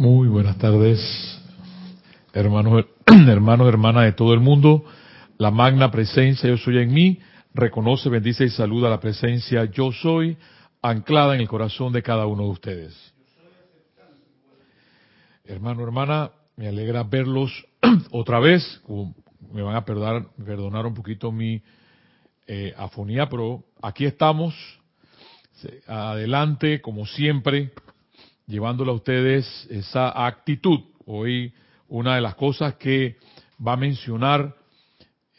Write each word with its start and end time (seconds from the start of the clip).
Muy 0.00 0.28
buenas 0.28 0.56
tardes, 0.56 0.98
hermanos, 2.32 2.86
hermanos, 3.06 3.68
hermanas 3.68 4.04
de 4.04 4.12
todo 4.12 4.32
el 4.32 4.40
mundo. 4.40 4.82
La 5.36 5.50
magna 5.50 5.90
presencia 5.90 6.48
yo 6.48 6.56
soy 6.56 6.78
en 6.78 6.90
mí, 6.90 7.20
reconoce, 7.52 8.08
bendice 8.08 8.46
y 8.46 8.48
saluda 8.48 8.88
la 8.88 8.98
presencia 8.98 9.66
yo 9.66 9.92
soy, 9.92 10.38
anclada 10.80 11.34
en 11.34 11.42
el 11.42 11.48
corazón 11.48 11.92
de 11.92 12.02
cada 12.02 12.24
uno 12.24 12.44
de 12.44 12.48
ustedes. 12.48 13.14
Hermano, 15.44 15.82
hermana, 15.82 16.30
me 16.56 16.68
alegra 16.68 17.02
verlos 17.02 17.52
otra 18.10 18.40
vez. 18.40 18.82
Me 19.52 19.60
van 19.60 19.76
a 19.76 19.84
perdonar, 19.84 20.28
perdonar 20.42 20.86
un 20.86 20.94
poquito 20.94 21.30
mi 21.30 21.62
eh, 22.46 22.72
afonía, 22.74 23.28
pero 23.28 23.64
aquí 23.82 24.06
estamos, 24.06 24.54
adelante, 25.86 26.80
como 26.80 27.04
siempre, 27.04 27.72
llevándole 28.50 28.90
a 28.90 28.94
ustedes 28.94 29.66
esa 29.70 30.26
actitud. 30.26 30.80
Hoy 31.06 31.54
una 31.88 32.16
de 32.16 32.20
las 32.20 32.34
cosas 32.34 32.74
que 32.74 33.16
va 33.64 33.74
a 33.74 33.76
mencionar 33.76 34.56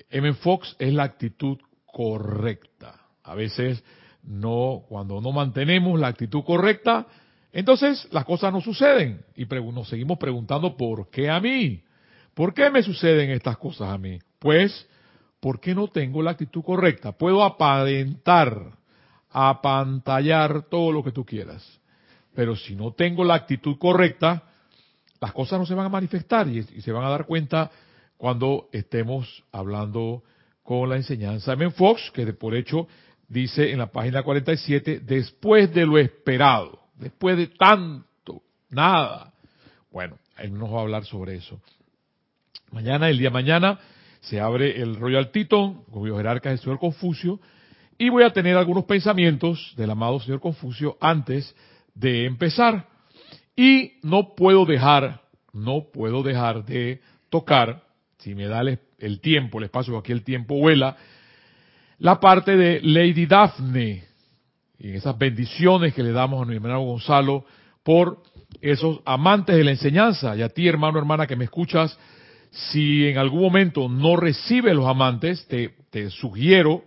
M. 0.10 0.34
Fox 0.34 0.76
es 0.80 0.94
la 0.94 1.04
actitud 1.04 1.58
correcta. 1.86 3.02
A 3.24 3.36
veces 3.36 3.84
no, 4.24 4.84
cuando 4.88 5.22
no 5.22 5.32
mantenemos 5.32 6.00
la 6.00 6.08
actitud 6.08 6.44
correcta, 6.44 7.08
entonces 7.52 8.08
las 8.12 8.26
cosas 8.26 8.54
no 8.54 8.62
suceden 8.62 9.24
y 9.36 9.46
nos 9.46 9.90
seguimos 9.90 10.18
preguntando 10.18 10.76
¿por 10.78 11.10
qué 11.10 11.30
a 11.30 11.40
mí? 11.40 11.84
¿Por 12.34 12.54
qué 12.54 12.70
me 12.70 12.82
suceden 12.82 13.30
estas 13.32 13.58
cosas 13.58 13.90
a 13.90 13.98
mí? 13.98 14.20
Pues, 14.40 14.88
¿por 15.40 15.60
qué 15.60 15.76
no 15.76 15.90
tengo 15.90 16.22
la 16.22 16.32
actitud 16.32 16.64
correcta? 16.64 17.12
Puedo 17.12 17.44
aparentar, 17.44 18.72
apantallar 19.30 20.64
todo 20.64 20.94
lo 20.94 21.04
que 21.04 21.12
tú 21.12 21.26
quieras 21.26 21.81
pero 22.34 22.56
si 22.56 22.76
no 22.76 22.94
tengo 22.94 23.24
la 23.24 23.36
actitud 23.36 23.78
correcta, 23.78 24.44
las 25.20 25.34
cosas 25.34 25.60
no 25.60 25.66
se 25.66 25.76
van 25.76 25.86
a 25.86 25.90
manifestar 25.90 26.48
y, 26.48 26.64
se 26.64 26.92
van 26.92 27.06
a 27.06 27.10
dar 27.10 27.26
cuenta 27.26 27.70
cuando 28.18 28.70
estemos 28.72 29.44
hablando 29.52 30.24
con 30.64 30.90
la 30.90 30.96
enseñanza 30.96 31.56
de 31.56 31.70
Fox, 31.72 32.12
que 32.12 32.26
por 32.34 32.56
hecho 32.56 32.88
dice 33.28 33.72
en 33.72 33.80
la 33.80 33.92
página 33.92 34.24
47, 34.24 35.02
después 35.04 35.74
de 35.74 35.86
lo 35.86 35.98
esperado, 35.98 36.80
después 36.96 37.38
de 37.38 37.48
tanto, 37.48 38.42
nada. 38.70 39.34
Bueno, 39.92 40.18
él 40.38 40.58
nos 40.58 40.72
va 40.72 40.80
a 40.80 40.82
hablar 40.82 41.06
sobre 41.06 41.36
eso. 41.36 41.60
Mañana, 42.72 43.10
el 43.10 43.18
día 43.18 43.30
mañana, 43.30 43.80
se 44.22 44.40
abre 44.40 44.82
el 44.82 44.96
Royal 44.96 45.32
Teton, 45.32 45.84
cuyo 45.86 46.18
jerarca 46.18 46.50
es 46.50 46.60
el 46.60 46.64
señor 46.64 46.80
Confucio, 46.80 47.40
y 47.98 48.10
voy 48.10 48.24
a 48.24 48.32
tener 48.32 48.56
algunos 48.58 48.86
pensamientos 48.86 49.74
del 49.78 49.92
amado 49.92 50.20
señor 50.20 50.40
Confucio 50.40 50.98
antes 51.00 51.54
de 51.54 51.71
empezar. 52.00 52.88
Y 53.56 53.94
no 54.04 54.36
puedo 54.36 54.66
dejar, 54.66 55.22
no 55.54 55.86
puedo 55.92 56.24
dejar 56.24 56.66
de 56.66 57.02
tocar, 57.30 57.84
si 58.20 58.36
me 58.36 58.46
da 58.46 58.62
el, 58.62 59.20
tiempo, 59.20 59.58
el 59.58 59.66
espacio, 59.66 59.98
aquí 59.98 60.12
el 60.12 60.24
tiempo 60.24 60.56
vuela, 60.56 60.96
la 62.00 62.20
parte 62.20 62.56
de 62.56 62.82
Lady 62.82 63.26
Daphne 63.26 64.04
y 64.80 64.92
esas 64.92 65.18
bendiciones 65.18 65.94
que 65.94 66.04
le 66.04 66.12
damos 66.12 66.42
a 66.42 66.46
mi 66.46 66.56
hermano 66.56 66.82
Gonzalo 66.82 67.46
por 67.84 68.24
esos 68.62 69.00
amantes 69.06 69.56
de 69.56 69.64
la 69.64 69.72
enseñanza. 69.72 70.36
Y 70.36 70.42
a 70.42 70.50
ti, 70.50 70.68
hermano, 70.68 70.98
hermana, 70.98 71.28
que 71.28 71.36
me 71.36 71.46
escuchas, 71.46 71.98
si 72.52 73.08
en 73.08 73.18
algún 73.18 73.42
momento 73.42 73.88
no 73.88 74.16
recibes 74.16 74.76
los 74.76 74.88
amantes, 74.88 75.48
te, 75.48 75.76
te 75.90 76.10
sugiero 76.10 76.84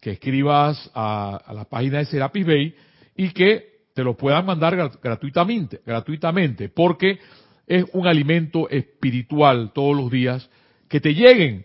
que 0.00 0.12
escribas 0.12 0.90
a, 0.94 1.36
a, 1.36 1.52
la 1.52 1.64
página 1.64 1.98
de 1.98 2.06
Serapis 2.06 2.46
Bay 2.46 2.74
y 3.16 3.30
que 3.30 3.75
te 3.96 4.04
lo 4.04 4.14
puedan 4.14 4.44
mandar 4.44 4.76
gratuitamente, 5.02 5.80
gratuitamente, 5.86 6.68
porque 6.68 7.18
es 7.66 7.86
un 7.94 8.06
alimento 8.06 8.68
espiritual 8.68 9.72
todos 9.72 9.96
los 9.96 10.10
días 10.10 10.50
que 10.86 11.00
te 11.00 11.14
lleguen 11.14 11.64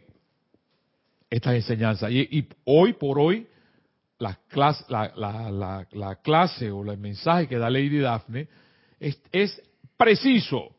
estas 1.30 1.56
enseñanzas. 1.56 2.10
Y, 2.10 2.48
hoy 2.64 2.94
por 2.94 3.20
hoy, 3.20 3.48
la 4.18 4.40
clase, 4.48 4.86
la, 4.88 6.20
clase 6.24 6.72
o 6.72 6.90
el 6.90 6.98
mensaje 6.98 7.50
que 7.50 7.58
da 7.58 7.70
Lady 7.70 8.00
Daphne 8.00 8.48
es, 8.98 9.62
preciso. 9.98 10.70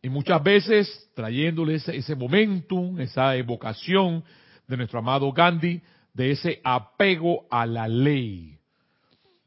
Y 0.00 0.08
muchas 0.08 0.40
veces 0.44 1.10
trayéndole 1.16 1.74
ese, 1.74 1.96
ese 1.96 2.14
momentum, 2.14 3.00
esa 3.00 3.34
evocación 3.34 4.22
de 4.68 4.76
nuestro 4.76 5.00
amado 5.00 5.32
Gandhi, 5.32 5.82
de 6.14 6.30
ese 6.30 6.60
apego 6.62 7.48
a 7.50 7.66
la 7.66 7.88
ley 7.88 8.55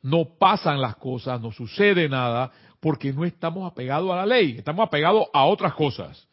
no 0.01 0.25
pasan 0.37 0.81
las 0.81 0.95
cosas, 0.95 1.41
no 1.41 1.51
sucede 1.51 2.07
nada, 2.07 2.51
porque 2.79 3.11
no 3.11 3.25
estamos 3.25 3.69
apegados 3.69 4.11
a 4.11 4.17
la 4.17 4.25
ley, 4.25 4.57
estamos 4.57 4.87
apegados 4.87 5.27
a 5.33 5.45
otras 5.45 5.73
cosas. 5.73 6.27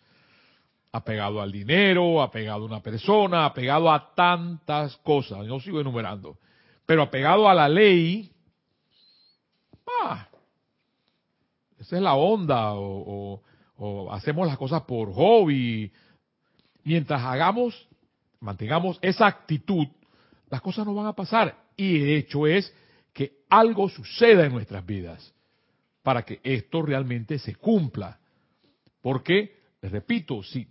Apegado 0.92 1.42
al 1.42 1.52
dinero, 1.52 2.22
apegado 2.22 2.62
a 2.62 2.66
una 2.66 2.80
persona, 2.80 3.44
apegado 3.44 3.92
a 3.92 4.14
tantas 4.14 4.96
cosas, 4.98 5.44
no 5.46 5.60
sigo 5.60 5.80
enumerando. 5.80 6.38
Pero 6.86 7.02
apegado 7.02 7.48
a 7.48 7.54
la 7.54 7.68
ley, 7.68 8.30
ah, 10.02 10.26
esa 11.78 11.96
es 11.96 12.02
la 12.02 12.14
onda, 12.14 12.74
o, 12.74 13.42
o 13.76 14.12
hacemos 14.12 14.46
las 14.46 14.56
cosas 14.56 14.82
por 14.82 15.12
hobby. 15.12 15.92
Mientras 16.84 17.20
hagamos, 17.22 17.88
mantengamos 18.40 18.98
esa 19.02 19.26
actitud, 19.26 19.88
las 20.48 20.62
cosas 20.62 20.86
no 20.86 20.94
van 20.94 21.06
a 21.06 21.12
pasar. 21.12 21.56
Y 21.76 21.98
de 21.98 22.16
hecho 22.16 22.46
es 22.46 22.72
que 23.16 23.38
algo 23.48 23.88
suceda 23.88 24.44
en 24.44 24.52
nuestras 24.52 24.84
vidas 24.84 25.32
para 26.02 26.22
que 26.22 26.38
esto 26.42 26.82
realmente 26.82 27.38
se 27.38 27.54
cumpla. 27.54 28.18
Porque, 29.00 29.56
les 29.80 29.90
repito, 29.90 30.42
si 30.42 30.68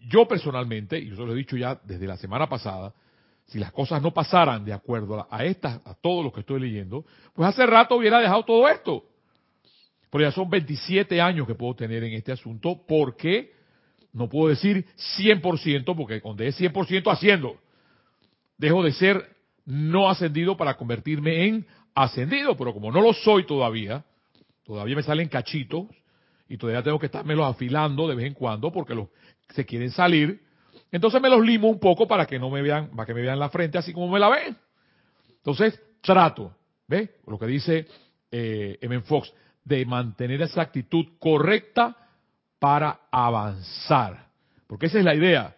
yo 0.00 0.26
personalmente, 0.26 0.98
y 0.98 1.10
yo 1.10 1.24
lo 1.24 1.34
he 1.34 1.36
dicho 1.36 1.56
ya 1.56 1.80
desde 1.84 2.08
la 2.08 2.16
semana 2.16 2.48
pasada, 2.48 2.92
si 3.46 3.60
las 3.60 3.70
cosas 3.70 4.02
no 4.02 4.12
pasaran 4.12 4.64
de 4.64 4.72
acuerdo 4.72 5.28
a, 5.30 5.44
estas, 5.44 5.80
a 5.86 5.94
todo 5.94 6.24
lo 6.24 6.32
que 6.32 6.40
estoy 6.40 6.58
leyendo, 6.58 7.04
pues 7.32 7.48
hace 7.48 7.64
rato 7.64 7.94
hubiera 7.94 8.18
dejado 8.18 8.44
todo 8.44 8.68
esto. 8.68 9.04
Porque 10.10 10.24
ya 10.24 10.32
son 10.32 10.50
27 10.50 11.20
años 11.20 11.46
que 11.46 11.54
puedo 11.54 11.76
tener 11.76 12.02
en 12.02 12.14
este 12.14 12.32
asunto, 12.32 12.82
porque 12.88 13.52
no 14.12 14.28
puedo 14.28 14.48
decir 14.48 14.84
100%, 15.16 15.96
porque 15.96 16.20
cuando 16.20 16.42
es 16.42 16.60
100% 16.60 17.12
haciendo, 17.12 17.56
dejo 18.56 18.82
de 18.82 18.90
ser 18.90 19.37
no 19.68 20.08
ascendido 20.08 20.56
para 20.56 20.78
convertirme 20.78 21.46
en 21.46 21.66
ascendido, 21.94 22.56
pero 22.56 22.72
como 22.72 22.90
no 22.90 23.02
lo 23.02 23.12
soy 23.12 23.44
todavía, 23.44 24.02
todavía 24.64 24.96
me 24.96 25.02
salen 25.02 25.28
cachitos 25.28 25.86
y 26.48 26.56
todavía 26.56 26.82
tengo 26.82 26.98
que 26.98 27.06
estármelos 27.06 27.54
afilando 27.54 28.08
de 28.08 28.14
vez 28.14 28.26
en 28.26 28.32
cuando 28.32 28.72
porque 28.72 28.94
los 28.94 29.08
se 29.50 29.66
quieren 29.66 29.90
salir, 29.90 30.40
entonces 30.90 31.20
me 31.20 31.28
los 31.28 31.44
limo 31.44 31.68
un 31.68 31.78
poco 31.78 32.08
para 32.08 32.24
que 32.24 32.38
no 32.38 32.48
me 32.48 32.62
vean, 32.62 32.88
para 32.96 33.04
que 33.04 33.12
me 33.12 33.20
vean 33.20 33.38
la 33.38 33.50
frente 33.50 33.76
así 33.76 33.92
como 33.92 34.08
me 34.08 34.18
la 34.18 34.30
ven. 34.30 34.56
Entonces 35.36 35.78
trato, 36.00 36.54
¿ve? 36.86 37.16
Lo 37.26 37.38
que 37.38 37.46
dice 37.46 37.86
eh, 38.30 38.78
M. 38.80 39.00
Fox, 39.02 39.30
de 39.64 39.84
mantener 39.84 40.40
esa 40.40 40.62
actitud 40.62 41.04
correcta 41.18 41.94
para 42.58 43.00
avanzar. 43.10 44.28
Porque 44.66 44.86
esa 44.86 44.98
es 44.98 45.04
la 45.04 45.14
idea. 45.14 45.54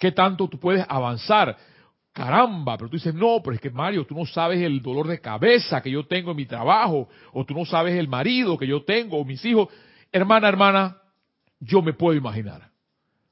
¿Qué 0.00 0.10
tanto 0.10 0.48
tú 0.48 0.58
puedes 0.58 0.84
avanzar? 0.88 1.56
Caramba, 2.12 2.76
pero 2.76 2.90
tú 2.90 2.96
dices, 2.96 3.14
no, 3.14 3.40
pero 3.42 3.54
es 3.54 3.60
que 3.60 3.70
Mario, 3.70 4.04
tú 4.06 4.14
no 4.14 4.26
sabes 4.26 4.60
el 4.60 4.80
dolor 4.82 5.06
de 5.06 5.20
cabeza 5.20 5.80
que 5.80 5.90
yo 5.90 6.06
tengo 6.06 6.32
en 6.32 6.36
mi 6.36 6.46
trabajo, 6.46 7.08
o 7.32 7.44
tú 7.44 7.54
no 7.54 7.64
sabes 7.64 7.94
el 7.94 8.08
marido 8.08 8.58
que 8.58 8.66
yo 8.66 8.84
tengo, 8.84 9.18
o 9.18 9.24
mis 9.24 9.44
hijos. 9.44 9.68
Hermana, 10.12 10.48
hermana, 10.48 10.96
yo 11.60 11.82
me 11.82 11.92
puedo 11.92 12.16
imaginar, 12.16 12.70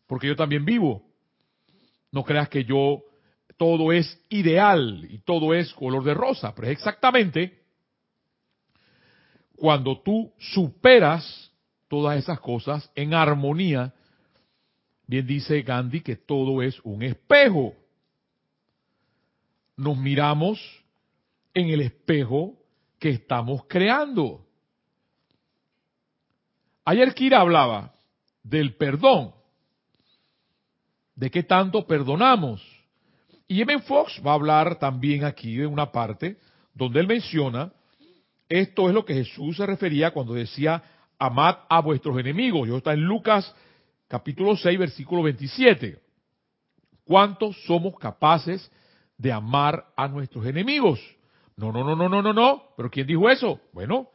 porque 0.07 0.29
yo 0.29 0.37
también 0.37 0.65
vivo. 0.65 1.03
No 2.13 2.25
creas 2.25 2.49
que 2.49 2.65
yo 2.65 3.03
todo 3.57 3.93
es 3.93 4.19
ideal 4.31 5.07
y 5.11 5.19
todo 5.19 5.53
es 5.53 5.73
color 5.75 6.05
de 6.05 6.15
rosa, 6.15 6.55
pero 6.55 6.69
es 6.69 6.73
exactamente 6.75 7.59
cuando 9.59 10.01
tú 10.01 10.33
superas 10.39 11.53
todas 11.89 12.17
esas 12.17 12.39
cosas 12.39 12.91
en 12.95 13.13
armonía, 13.13 13.93
bien 15.07 15.27
dice 15.27 15.63
Gandhi 15.63 16.01
que 16.01 16.17
todo 16.17 16.63
es 16.63 16.79
un 16.85 17.03
espejo 17.03 17.75
nos 19.79 19.97
miramos 19.97 20.61
en 21.55 21.71
el 21.71 21.81
espejo 21.81 22.59
que 22.99 23.11
estamos 23.11 23.63
creando. 23.69 24.45
Ayer 26.85 27.15
Kira 27.15 27.41
hablaba 27.41 27.95
del 28.43 28.75
perdón, 28.75 29.33
de 31.15 31.31
qué 31.31 31.45
tanto 31.45 31.87
perdonamos. 31.87 32.61
Y 33.47 33.63
M. 33.63 33.81
Fox 33.83 34.21
va 34.27 34.33
a 34.33 34.35
hablar 34.35 34.79
también 34.79 35.25
aquí 35.25 35.61
en 35.61 35.69
una 35.69 35.93
parte 35.93 36.39
donde 36.75 37.01
él 37.01 37.07
menciona, 37.07 37.73
esto 38.49 38.89
es 38.89 38.95
lo 38.95 39.05
que 39.05 39.15
Jesús 39.15 39.57
se 39.57 39.67
refería 39.67 40.11
cuando 40.11 40.35
decía, 40.35 40.83
amad 41.19 41.57
a 41.69 41.81
vuestros 41.81 42.19
enemigos. 42.19 42.69
Yo 42.69 42.79
está 42.79 42.95
en 42.95 43.05
Lucas 43.05 43.55
capítulo 44.09 44.57
6, 44.57 44.79
versículo 44.79 45.23
27. 45.23 46.01
¿Cuántos 47.05 47.57
somos 47.65 47.97
capaces 47.99 48.71
de 48.71 48.79
amar 49.33 49.87
a 49.97 50.09
nuestros 50.09 50.47
enemigos. 50.47 51.01
No, 51.57 51.73
no, 51.73 51.83
no, 51.83 51.97
no, 51.97 52.09
no, 52.09 52.23
no, 52.23 52.33
no. 52.33 52.63
Pero 52.77 52.91
¿quién 52.91 53.07
dijo 53.07 53.29
eso? 53.29 53.61
Bueno, 53.73 54.09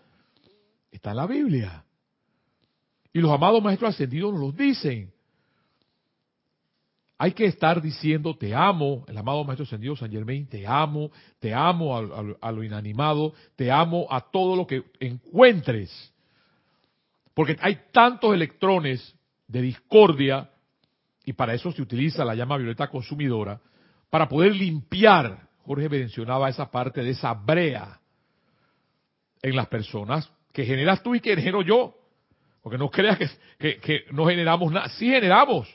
está 0.92 1.12
en 1.12 1.18
la 1.18 1.28
Biblia. 1.28 1.84
Y 3.12 3.20
los 3.20 3.32
amados 3.32 3.62
maestros 3.62 3.94
ascendidos 3.94 4.32
nos 4.34 4.42
los 4.42 4.56
dicen. 4.56 5.12
Hay 7.18 7.34
que 7.34 7.46
estar 7.46 7.82
diciendo, 7.82 8.36
te 8.36 8.54
amo, 8.56 9.06
el 9.08 9.18
amado 9.18 9.44
Maestro 9.44 9.64
Ascendido 9.64 9.96
San 9.96 10.12
Germain, 10.12 10.48
te 10.48 10.66
amo, 10.66 11.12
te 11.40 11.54
amo 11.54 11.96
a, 11.96 12.52
lo 12.52 12.64
inanimado, 12.64 13.34
te 13.56 13.72
amo 13.72 14.08
a 14.10 14.20
todo 14.20 14.56
lo 14.56 14.66
que 14.68 14.84
encuentres. 15.00 16.12
Porque 17.34 17.56
hay 17.62 17.80
tantos 17.92 18.34
electrones 18.34 19.16
de 19.48 19.62
discordia, 19.62 20.50
y 21.24 21.34
para 21.34 21.54
eso 21.54 21.72
se 21.72 21.82
utiliza 21.82 22.26
la 22.26 22.36
llama 22.36 22.58
violeta 22.58 22.90
consumidora, 22.90 23.62
para 24.14 24.30
poder 24.30 24.56
limpiar, 24.56 25.40
Jorge 25.66 25.90
mencionaba 25.90 26.48
esa 26.48 26.70
parte 26.70 27.02
de 27.02 27.10
esa 27.10 27.34
brea 27.34 28.00
en 29.42 29.56
las 29.56 29.66
personas 29.66 30.32
que 30.52 30.66
generas 30.66 31.02
tú 31.02 31.16
y 31.16 31.20
que 31.20 31.36
genero 31.36 31.64
yo. 31.64 31.96
Porque 32.62 32.78
no 32.78 32.92
creas 32.92 33.18
que, 33.58 34.06
no 34.12 34.28
generamos 34.28 34.72
nada, 34.72 34.88
sí 34.90 35.10
generamos 35.10 35.68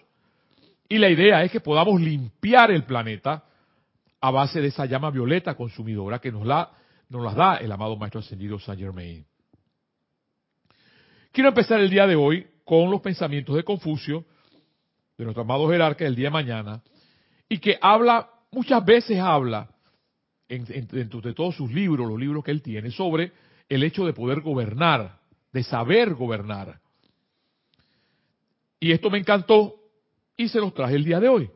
y 0.88 0.98
la 0.98 1.10
idea 1.10 1.42
es 1.42 1.50
que 1.50 1.58
podamos 1.58 2.00
limpiar 2.00 2.70
el 2.70 2.84
planeta 2.84 3.42
a 4.20 4.30
base 4.30 4.60
de 4.60 4.68
esa 4.68 4.86
llama 4.86 5.10
violeta 5.10 5.56
consumidora 5.56 6.20
que 6.20 6.30
nos 6.30 6.46
la 6.46 6.70
nos 7.08 7.24
las 7.24 7.34
da 7.34 7.56
el 7.56 7.72
amado 7.72 7.96
Maestro 7.96 8.20
Ascendido 8.20 8.60
Saint 8.60 8.80
Germain. 8.80 9.26
Quiero 11.32 11.48
empezar 11.48 11.80
el 11.80 11.90
día 11.90 12.06
de 12.06 12.14
hoy 12.14 12.46
con 12.64 12.88
los 12.88 13.00
pensamientos 13.00 13.56
de 13.56 13.64
Confucio, 13.64 14.24
de 15.16 15.24
nuestro 15.24 15.42
amado 15.42 15.68
jerarca 15.68 16.04
del 16.04 16.14
día 16.14 16.28
de 16.28 16.34
mañana, 16.34 16.82
y 17.48 17.58
que 17.58 17.78
habla, 17.80 18.28
muchas 18.50 18.84
veces 18.84 19.18
habla, 19.18 19.68
dentro 20.48 21.20
de 21.20 21.34
todos 21.34 21.56
sus 21.56 21.72
libros, 21.72 22.08
los 22.08 22.18
libros 22.18 22.44
que 22.44 22.50
él 22.50 22.62
tiene, 22.62 22.90
sobre 22.90 23.32
el 23.68 23.82
hecho 23.82 24.04
de 24.06 24.12
poder 24.12 24.40
gobernar, 24.40 25.18
de 25.52 25.62
saber 25.62 26.14
gobernar. 26.14 26.80
Y 28.80 28.92
esto 28.92 29.10
me 29.10 29.18
encantó 29.18 29.74
y 30.36 30.48
se 30.48 30.60
los 30.60 30.72
traje 30.72 30.94
el 30.94 31.04
día 31.04 31.20
de 31.20 31.28
hoy. 31.28 31.50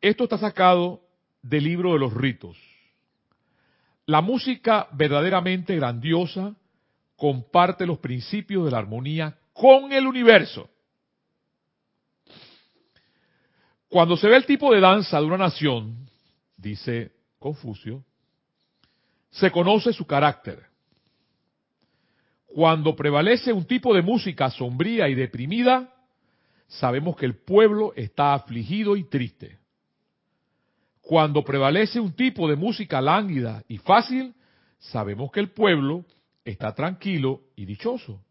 Esto 0.00 0.24
está 0.24 0.38
sacado 0.38 1.02
del 1.42 1.64
libro 1.64 1.92
de 1.92 1.98
los 1.98 2.14
ritos. 2.14 2.56
La 4.06 4.20
música 4.20 4.88
verdaderamente 4.92 5.76
grandiosa 5.76 6.54
comparte 7.16 7.86
los 7.86 7.98
principios 7.98 8.64
de 8.64 8.70
la 8.70 8.78
armonía 8.78 9.38
con 9.52 9.92
el 9.92 10.06
universo. 10.06 10.68
Cuando 13.92 14.16
se 14.16 14.26
ve 14.26 14.36
el 14.36 14.46
tipo 14.46 14.72
de 14.72 14.80
danza 14.80 15.20
de 15.20 15.26
una 15.26 15.36
nación, 15.36 16.08
dice 16.56 17.12
Confucio, 17.38 18.02
se 19.30 19.50
conoce 19.50 19.92
su 19.92 20.06
carácter. 20.06 20.64
Cuando 22.46 22.96
prevalece 22.96 23.52
un 23.52 23.66
tipo 23.66 23.92
de 23.92 24.00
música 24.00 24.48
sombría 24.48 25.10
y 25.10 25.14
deprimida, 25.14 25.92
sabemos 26.68 27.16
que 27.16 27.26
el 27.26 27.36
pueblo 27.36 27.92
está 27.94 28.32
afligido 28.32 28.96
y 28.96 29.04
triste. 29.04 29.58
Cuando 31.02 31.44
prevalece 31.44 32.00
un 32.00 32.14
tipo 32.14 32.48
de 32.48 32.56
música 32.56 32.98
lánguida 33.02 33.62
y 33.68 33.76
fácil, 33.76 34.32
sabemos 34.78 35.30
que 35.30 35.40
el 35.40 35.50
pueblo 35.50 36.06
está 36.46 36.74
tranquilo 36.74 37.42
y 37.56 37.66
dichoso. 37.66 38.24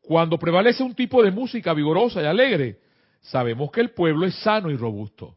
Cuando 0.00 0.38
prevalece 0.38 0.82
un 0.82 0.96
tipo 0.96 1.22
de 1.22 1.30
música 1.30 1.72
vigorosa 1.72 2.20
y 2.20 2.24
alegre, 2.24 2.89
sabemos 3.20 3.70
que 3.70 3.80
el 3.80 3.90
pueblo 3.90 4.26
es 4.26 4.34
sano 4.36 4.70
y 4.70 4.76
robusto. 4.76 5.36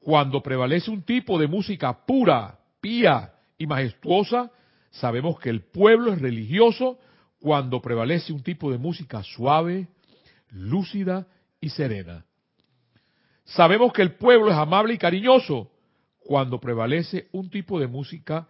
Cuando 0.00 0.42
prevalece 0.42 0.90
un 0.90 1.02
tipo 1.02 1.38
de 1.38 1.46
música 1.46 2.04
pura, 2.04 2.58
pía 2.80 3.32
y 3.56 3.66
majestuosa, 3.66 4.50
sabemos 4.90 5.38
que 5.38 5.50
el 5.50 5.62
pueblo 5.62 6.12
es 6.12 6.20
religioso. 6.20 6.98
Cuando 7.40 7.80
prevalece 7.80 8.32
un 8.32 8.42
tipo 8.42 8.70
de 8.70 8.78
música 8.78 9.22
suave, 9.22 9.88
lúcida 10.50 11.26
y 11.60 11.70
serena. 11.70 12.24
Sabemos 13.44 13.92
que 13.92 14.02
el 14.02 14.14
pueblo 14.14 14.50
es 14.50 14.56
amable 14.56 14.94
y 14.94 14.98
cariñoso 14.98 15.70
cuando 16.20 16.60
prevalece 16.60 17.28
un 17.32 17.50
tipo 17.50 17.78
de 17.78 17.86
música 17.86 18.48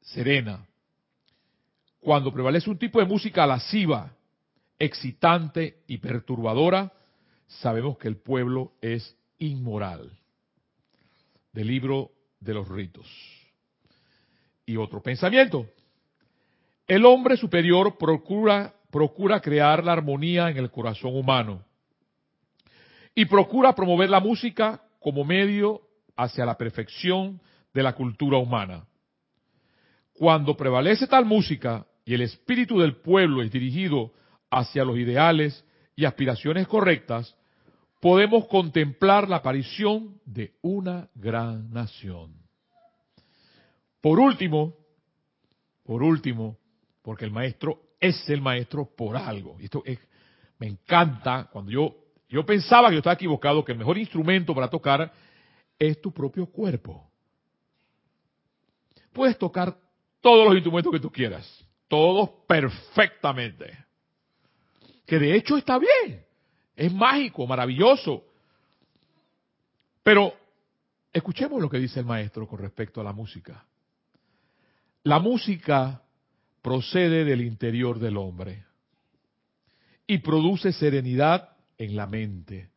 serena. 0.00 0.66
Cuando 2.00 2.32
prevalece 2.32 2.70
un 2.70 2.78
tipo 2.78 3.00
de 3.00 3.06
música 3.06 3.46
lasciva, 3.46 4.15
excitante 4.78 5.82
y 5.86 5.98
perturbadora, 5.98 6.92
sabemos 7.46 7.98
que 7.98 8.08
el 8.08 8.16
pueblo 8.16 8.72
es 8.80 9.16
inmoral. 9.38 10.10
Del 11.52 11.68
libro 11.68 12.10
de 12.40 12.54
los 12.54 12.68
ritos. 12.68 13.06
Y 14.66 14.76
otro 14.76 15.02
pensamiento. 15.02 15.66
El 16.86 17.04
hombre 17.06 17.36
superior 17.36 17.96
procura 17.96 18.76
procura 18.96 19.40
crear 19.40 19.84
la 19.84 19.92
armonía 19.92 20.48
en 20.48 20.56
el 20.56 20.70
corazón 20.70 21.14
humano 21.14 21.62
y 23.14 23.26
procura 23.26 23.74
promover 23.74 24.08
la 24.08 24.20
música 24.20 24.82
como 25.00 25.22
medio 25.22 25.82
hacia 26.16 26.46
la 26.46 26.56
perfección 26.56 27.40
de 27.74 27.82
la 27.82 27.94
cultura 27.94 28.38
humana. 28.38 28.86
Cuando 30.14 30.56
prevalece 30.56 31.06
tal 31.06 31.26
música 31.26 31.86
y 32.06 32.14
el 32.14 32.22
espíritu 32.22 32.78
del 32.78 32.96
pueblo 32.96 33.42
es 33.42 33.50
dirigido 33.50 34.12
hacia 34.50 34.84
los 34.84 34.96
ideales 34.98 35.64
y 35.94 36.04
aspiraciones 36.04 36.66
correctas, 36.68 37.36
podemos 38.00 38.46
contemplar 38.46 39.28
la 39.28 39.36
aparición 39.36 40.20
de 40.24 40.54
una 40.62 41.08
gran 41.14 41.70
nación. 41.70 42.34
Por 44.00 44.20
último, 44.20 44.74
por 45.84 46.02
último, 46.02 46.58
porque 47.02 47.24
el 47.24 47.30
maestro 47.30 47.80
es 48.00 48.28
el 48.28 48.40
maestro 48.40 48.88
por 48.96 49.16
algo. 49.16 49.56
Esto 49.60 49.82
es, 49.84 49.98
me 50.58 50.66
encanta 50.66 51.48
cuando 51.50 51.70
yo, 51.70 51.96
yo 52.28 52.44
pensaba 52.44 52.88
que 52.88 52.94
yo 52.94 52.98
estaba 52.98 53.14
equivocado, 53.14 53.64
que 53.64 53.72
el 53.72 53.78
mejor 53.78 53.98
instrumento 53.98 54.54
para 54.54 54.68
tocar 54.68 55.12
es 55.78 56.00
tu 56.00 56.12
propio 56.12 56.46
cuerpo. 56.46 57.10
Puedes 59.12 59.38
tocar 59.38 59.76
todos 60.20 60.46
los 60.46 60.54
instrumentos 60.54 60.92
que 60.92 61.00
tú 61.00 61.10
quieras, 61.10 61.66
todos 61.88 62.30
perfectamente. 62.46 63.85
Que 65.06 65.18
de 65.18 65.36
hecho 65.36 65.56
está 65.56 65.78
bien, 65.78 66.24
es 66.74 66.92
mágico, 66.92 67.46
maravilloso. 67.46 68.24
Pero 70.02 70.34
escuchemos 71.12 71.60
lo 71.62 71.70
que 71.70 71.78
dice 71.78 72.00
el 72.00 72.06
maestro 72.06 72.46
con 72.46 72.58
respecto 72.58 73.00
a 73.00 73.04
la 73.04 73.12
música. 73.12 73.64
La 75.04 75.20
música 75.20 76.02
procede 76.60 77.24
del 77.24 77.42
interior 77.42 78.00
del 78.00 78.16
hombre 78.16 78.64
y 80.06 80.18
produce 80.18 80.72
serenidad 80.72 81.56
en 81.78 81.96
la 81.96 82.06
mente. 82.06 82.70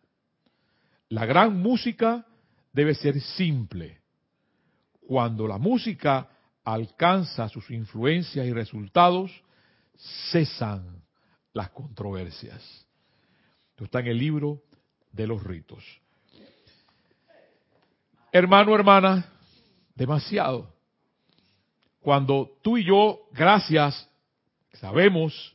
La 1.10 1.26
gran 1.26 1.60
música 1.60 2.26
debe 2.72 2.94
ser 2.94 3.20
simple. 3.20 4.00
Cuando 5.08 5.48
la 5.48 5.58
música 5.58 6.30
alcanza 6.64 7.50
sus 7.50 7.72
influencias 7.72 8.46
y 8.46 8.54
resultados, 8.54 9.32
cesan 10.32 11.02
las 11.60 11.72
controversias. 11.72 12.64
Esto 13.72 13.84
está 13.84 14.00
en 14.00 14.08
el 14.08 14.18
libro 14.18 14.62
de 15.12 15.28
los 15.28 15.44
ritos. 15.44 15.84
Hermano, 18.32 18.74
hermana, 18.74 19.26
demasiado. 19.94 20.74
Cuando 22.00 22.58
tú 22.62 22.78
y 22.78 22.86
yo, 22.86 23.28
gracias, 23.34 24.10
sabemos 24.74 25.54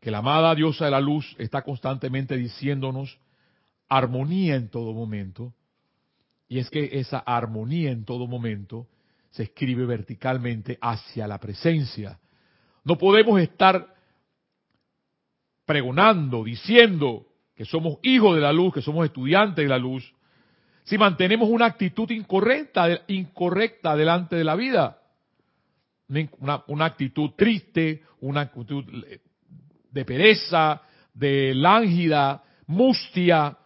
que 0.00 0.10
la 0.10 0.18
amada 0.18 0.52
diosa 0.56 0.86
de 0.86 0.90
la 0.90 1.00
luz 1.00 1.36
está 1.38 1.62
constantemente 1.62 2.36
diciéndonos 2.36 3.16
armonía 3.88 4.56
en 4.56 4.68
todo 4.68 4.92
momento, 4.92 5.54
y 6.48 6.58
es 6.58 6.68
que 6.68 6.98
esa 6.98 7.18
armonía 7.18 7.92
en 7.92 8.04
todo 8.04 8.26
momento 8.26 8.88
se 9.30 9.44
escribe 9.44 9.86
verticalmente 9.86 10.78
hacia 10.80 11.28
la 11.28 11.38
presencia. 11.38 12.18
No 12.82 12.98
podemos 12.98 13.40
estar 13.40 13.95
pregonando, 15.66 16.44
diciendo 16.44 17.26
que 17.54 17.66
somos 17.66 17.98
hijos 18.02 18.36
de 18.36 18.40
la 18.40 18.52
luz, 18.52 18.72
que 18.72 18.82
somos 18.82 19.04
estudiantes 19.04 19.64
de 19.64 19.68
la 19.68 19.78
luz, 19.78 20.10
si 20.84 20.96
mantenemos 20.96 21.48
una 21.50 21.66
actitud 21.66 22.08
incorrecta, 22.10 23.02
incorrecta 23.08 23.96
delante 23.96 24.36
de 24.36 24.44
la 24.44 24.54
vida 24.54 25.02
una, 26.08 26.86
actitud 26.86 27.30
triste, 27.36 28.02
una 28.20 28.42
actitud 28.42 28.84
de 29.90 30.04
pereza, 30.04 30.82
de 31.12 31.54
lángida, 31.54 32.42
mustia. 32.66 33.56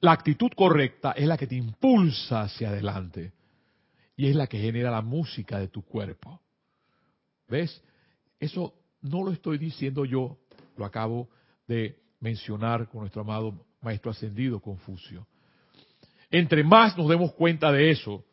La 0.00 0.12
actitud 0.12 0.50
correcta 0.56 1.12
es 1.12 1.26
la 1.26 1.36
que 1.36 1.46
te 1.46 1.54
impulsa 1.54 2.42
hacia 2.42 2.70
adelante 2.70 3.32
y 4.16 4.28
es 4.28 4.36
la 4.36 4.46
que 4.46 4.58
genera 4.58 4.90
la 4.90 5.02
música 5.02 5.58
de 5.58 5.68
tu 5.68 5.82
cuerpo. 5.82 6.40
¿Ves? 7.48 7.82
Eso 8.40 8.74
no 9.02 9.24
lo 9.24 9.32
estoy 9.32 9.58
diciendo 9.58 10.04
yo, 10.04 10.38
lo 10.76 10.84
acabo 10.84 11.28
de 11.66 11.98
mencionar 12.20 12.88
con 12.88 13.00
nuestro 13.00 13.22
amado 13.22 13.66
Maestro 13.80 14.10
Ascendido 14.10 14.60
Confucio. 14.60 15.26
Entre 16.30 16.64
más 16.64 16.96
nos 16.96 17.08
demos 17.08 17.32
cuenta 17.32 17.70
de 17.72 17.90
eso, 17.90 18.24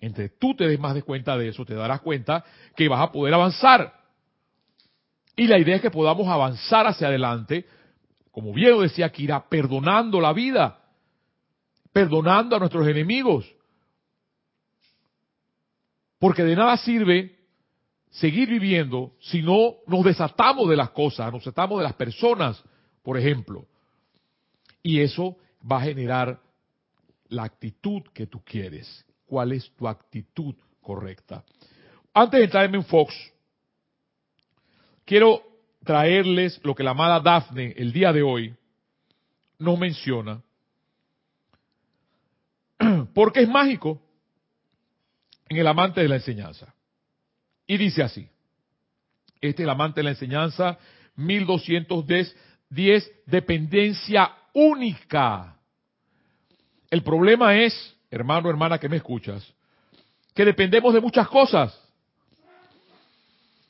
entre 0.00 0.28
tú 0.28 0.54
te 0.54 0.66
des 0.66 0.78
más 0.78 0.94
de 0.94 1.02
cuenta 1.02 1.36
de 1.36 1.48
eso, 1.48 1.64
te 1.64 1.74
darás 1.74 2.00
cuenta 2.00 2.44
que 2.76 2.88
vas 2.88 3.00
a 3.00 3.12
poder 3.12 3.34
avanzar. 3.34 3.92
Y 5.36 5.46
la 5.46 5.58
idea 5.58 5.76
es 5.76 5.82
que 5.82 5.90
podamos 5.90 6.26
avanzar 6.28 6.86
hacia 6.86 7.08
adelante, 7.08 7.66
como 8.30 8.52
bien 8.52 8.70
lo 8.70 8.80
decía 8.80 9.10
Kira, 9.10 9.48
perdonando 9.48 10.20
la 10.20 10.32
vida, 10.32 10.80
perdonando 11.92 12.56
a 12.56 12.58
nuestros 12.60 12.86
enemigos. 12.86 13.52
Porque 16.18 16.44
de 16.44 16.56
nada 16.56 16.76
sirve 16.76 17.37
seguir 18.10 18.48
viviendo 18.48 19.12
si 19.20 19.42
no 19.42 19.76
nos 19.86 20.04
desatamos 20.04 20.68
de 20.68 20.76
las 20.76 20.90
cosas, 20.90 21.32
nos 21.32 21.40
desatamos 21.40 21.78
de 21.78 21.84
las 21.84 21.94
personas, 21.94 22.62
por 23.02 23.18
ejemplo. 23.18 23.66
Y 24.82 25.00
eso 25.00 25.36
va 25.70 25.78
a 25.78 25.82
generar 25.82 26.40
la 27.28 27.44
actitud 27.44 28.02
que 28.14 28.26
tú 28.26 28.42
quieres. 28.44 29.04
¿Cuál 29.26 29.52
es 29.52 29.70
tu 29.76 29.86
actitud 29.86 30.54
correcta? 30.80 31.44
Antes 32.14 32.38
de 32.38 32.44
entrar 32.44 32.74
en 32.74 32.84
Fox, 32.84 33.14
quiero 35.04 35.42
traerles 35.84 36.60
lo 36.64 36.74
que 36.74 36.82
la 36.82 36.90
amada 36.90 37.20
Daphne 37.20 37.74
el 37.76 37.92
día 37.92 38.12
de 38.12 38.22
hoy 38.22 38.54
nos 39.58 39.78
menciona, 39.78 40.42
porque 43.14 43.40
es 43.40 43.48
mágico 43.48 44.00
en 45.48 45.58
el 45.58 45.66
amante 45.66 46.00
de 46.00 46.08
la 46.08 46.16
enseñanza. 46.16 46.74
Y 47.68 47.76
dice 47.76 48.02
así, 48.02 48.26
este 49.40 49.62
es 49.62 49.66
el 49.66 49.70
amante 49.70 50.00
de 50.00 50.04
la 50.04 50.10
enseñanza, 50.10 50.78
1210, 51.16 52.34
dependencia 53.26 54.32
única. 54.54 55.54
El 56.90 57.02
problema 57.02 57.56
es, 57.56 57.94
hermano, 58.10 58.48
hermana 58.48 58.78
que 58.78 58.88
me 58.88 58.96
escuchas, 58.96 59.46
que 60.34 60.46
dependemos 60.46 60.94
de 60.94 61.00
muchas 61.00 61.28
cosas. 61.28 61.78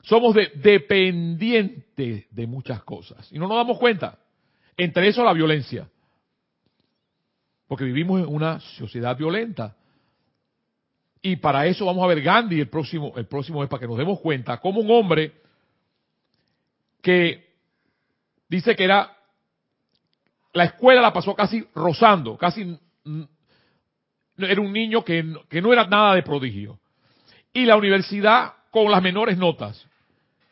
Somos 0.02 0.32
de, 0.34 0.52
dependientes 0.54 2.24
de 2.30 2.46
muchas 2.46 2.84
cosas 2.84 3.30
y 3.32 3.38
no 3.38 3.48
nos 3.48 3.56
damos 3.56 3.78
cuenta. 3.78 4.16
Entre 4.76 5.08
eso 5.08 5.24
la 5.24 5.32
violencia. 5.32 5.88
Porque 7.66 7.84
vivimos 7.84 8.20
en 8.20 8.28
una 8.32 8.60
sociedad 8.60 9.16
violenta. 9.16 9.76
Y 11.22 11.36
para 11.36 11.66
eso 11.66 11.86
vamos 11.86 12.04
a 12.04 12.06
ver 12.06 12.22
Gandhi 12.22 12.60
el 12.60 12.68
próximo, 12.68 13.12
el 13.16 13.26
próximo 13.26 13.60
mes 13.60 13.68
para 13.68 13.80
que 13.80 13.88
nos 13.88 13.98
demos 13.98 14.20
cuenta 14.20 14.58
como 14.58 14.80
un 14.80 14.90
hombre 14.90 15.32
que 17.02 17.46
dice 18.48 18.76
que 18.76 18.84
era 18.84 19.16
la 20.52 20.64
escuela 20.64 21.00
la 21.00 21.12
pasó 21.12 21.34
casi 21.34 21.66
rozando, 21.74 22.36
casi 22.36 22.78
era 24.36 24.60
un 24.60 24.72
niño 24.72 25.04
que, 25.04 25.34
que 25.48 25.60
no 25.60 25.72
era 25.72 25.86
nada 25.86 26.14
de 26.14 26.22
prodigio. 26.22 26.78
Y 27.52 27.64
la 27.64 27.76
universidad 27.76 28.54
con 28.70 28.90
las 28.90 29.02
menores 29.02 29.38
notas. 29.38 29.84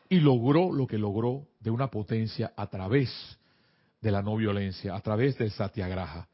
Y 0.08 0.20
logró 0.20 0.72
lo 0.72 0.86
que 0.86 0.98
logró 0.98 1.48
de 1.60 1.70
una 1.70 1.88
potencia 1.88 2.52
a 2.56 2.68
través 2.68 3.38
de 4.00 4.10
la 4.10 4.22
no 4.22 4.36
violencia, 4.36 4.94
a 4.94 5.00
través 5.00 5.36
del 5.38 5.50
satyagraha. 5.50 6.28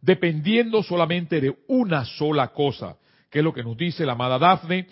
Dependiendo 0.00 0.82
solamente 0.82 1.40
de 1.40 1.54
una 1.68 2.04
sola 2.04 2.48
cosa, 2.48 2.96
que 3.30 3.38
es 3.40 3.44
lo 3.44 3.52
que 3.52 3.62
nos 3.62 3.76
dice 3.76 4.06
la 4.06 4.12
amada 4.12 4.38
Dafne, 4.38 4.86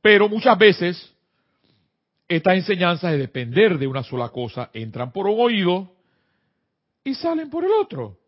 pero 0.00 0.28
muchas 0.28 0.58
veces 0.58 1.14
estas 2.28 2.54
enseñanzas 2.54 3.12
de 3.12 3.18
depender 3.18 3.78
de 3.78 3.86
una 3.86 4.02
sola 4.02 4.30
cosa 4.30 4.70
entran 4.72 5.12
por 5.12 5.26
un 5.26 5.40
oído 5.40 5.92
y 7.04 7.14
salen 7.14 7.50
por 7.50 7.64
el 7.64 7.72
otro. 7.72 8.18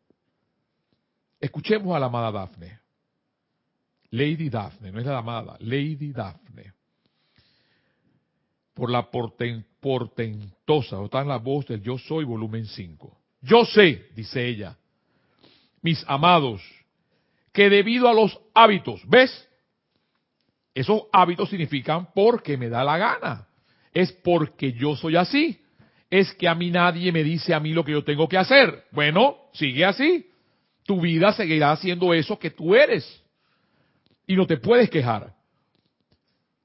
Escuchemos 1.41 1.95
a 1.95 1.99
la 1.99 2.07
amada 2.07 2.33
Daphne. 2.33 2.81
Lady 4.11 4.49
Daphne, 4.49 4.93
no 4.93 5.01
es 5.01 5.07
la 5.07 5.19
amada, 5.19 5.57
Lady 5.61 6.13
Daphne. 6.13 6.73
Por 8.75 8.91
la 8.91 9.11
portentosa, 9.11 11.03
está 11.05 11.23
en 11.23 11.29
la 11.29 11.39
voz 11.39 11.67
del 11.67 11.83
Yo 11.83 11.99
Soy, 11.99 12.25
volumen 12.25 12.67
5. 12.67 13.19
Yo 13.43 13.65
sé, 13.65 14.09
dice 14.15 14.47
ella, 14.47 14.77
mis 15.83 16.05
amados, 16.09 16.63
que 17.55 17.71
debido 17.71 18.07
a 18.09 18.13
los 18.13 18.39
hábitos, 18.53 19.01
¿ves? 19.09 19.49
Esos 20.75 21.05
hábitos 21.11 21.49
significan 21.49 22.09
porque 22.15 22.59
me 22.59 22.69
da 22.69 22.85
la 22.85 22.99
gana. 22.99 23.49
Es 23.95 24.13
porque 24.13 24.73
yo 24.73 24.95
soy 24.97 25.17
así 25.17 25.65
es 26.15 26.33
que 26.35 26.47
a 26.47 26.55
mí 26.55 26.71
nadie 26.71 27.11
me 27.11 27.25
dice 27.25 27.53
a 27.53 27.59
mí 27.59 27.73
lo 27.73 27.85
que 27.85 27.91
yo 27.91 28.05
tengo 28.05 28.29
que 28.29 28.39
hacer. 28.39 28.85
Bueno, 28.93 29.37
sigue 29.53 29.85
así. 29.85 30.25
Tu 30.85 31.01
vida 31.01 31.33
seguirá 31.33 31.73
haciendo 31.73 32.15
eso 32.15 32.39
que 32.39 32.53
tú 32.53 32.77
eres. 32.77 33.05
Y 34.25 34.37
no 34.37 34.47
te 34.47 34.59
puedes 34.59 34.89
quejar. 34.89 35.35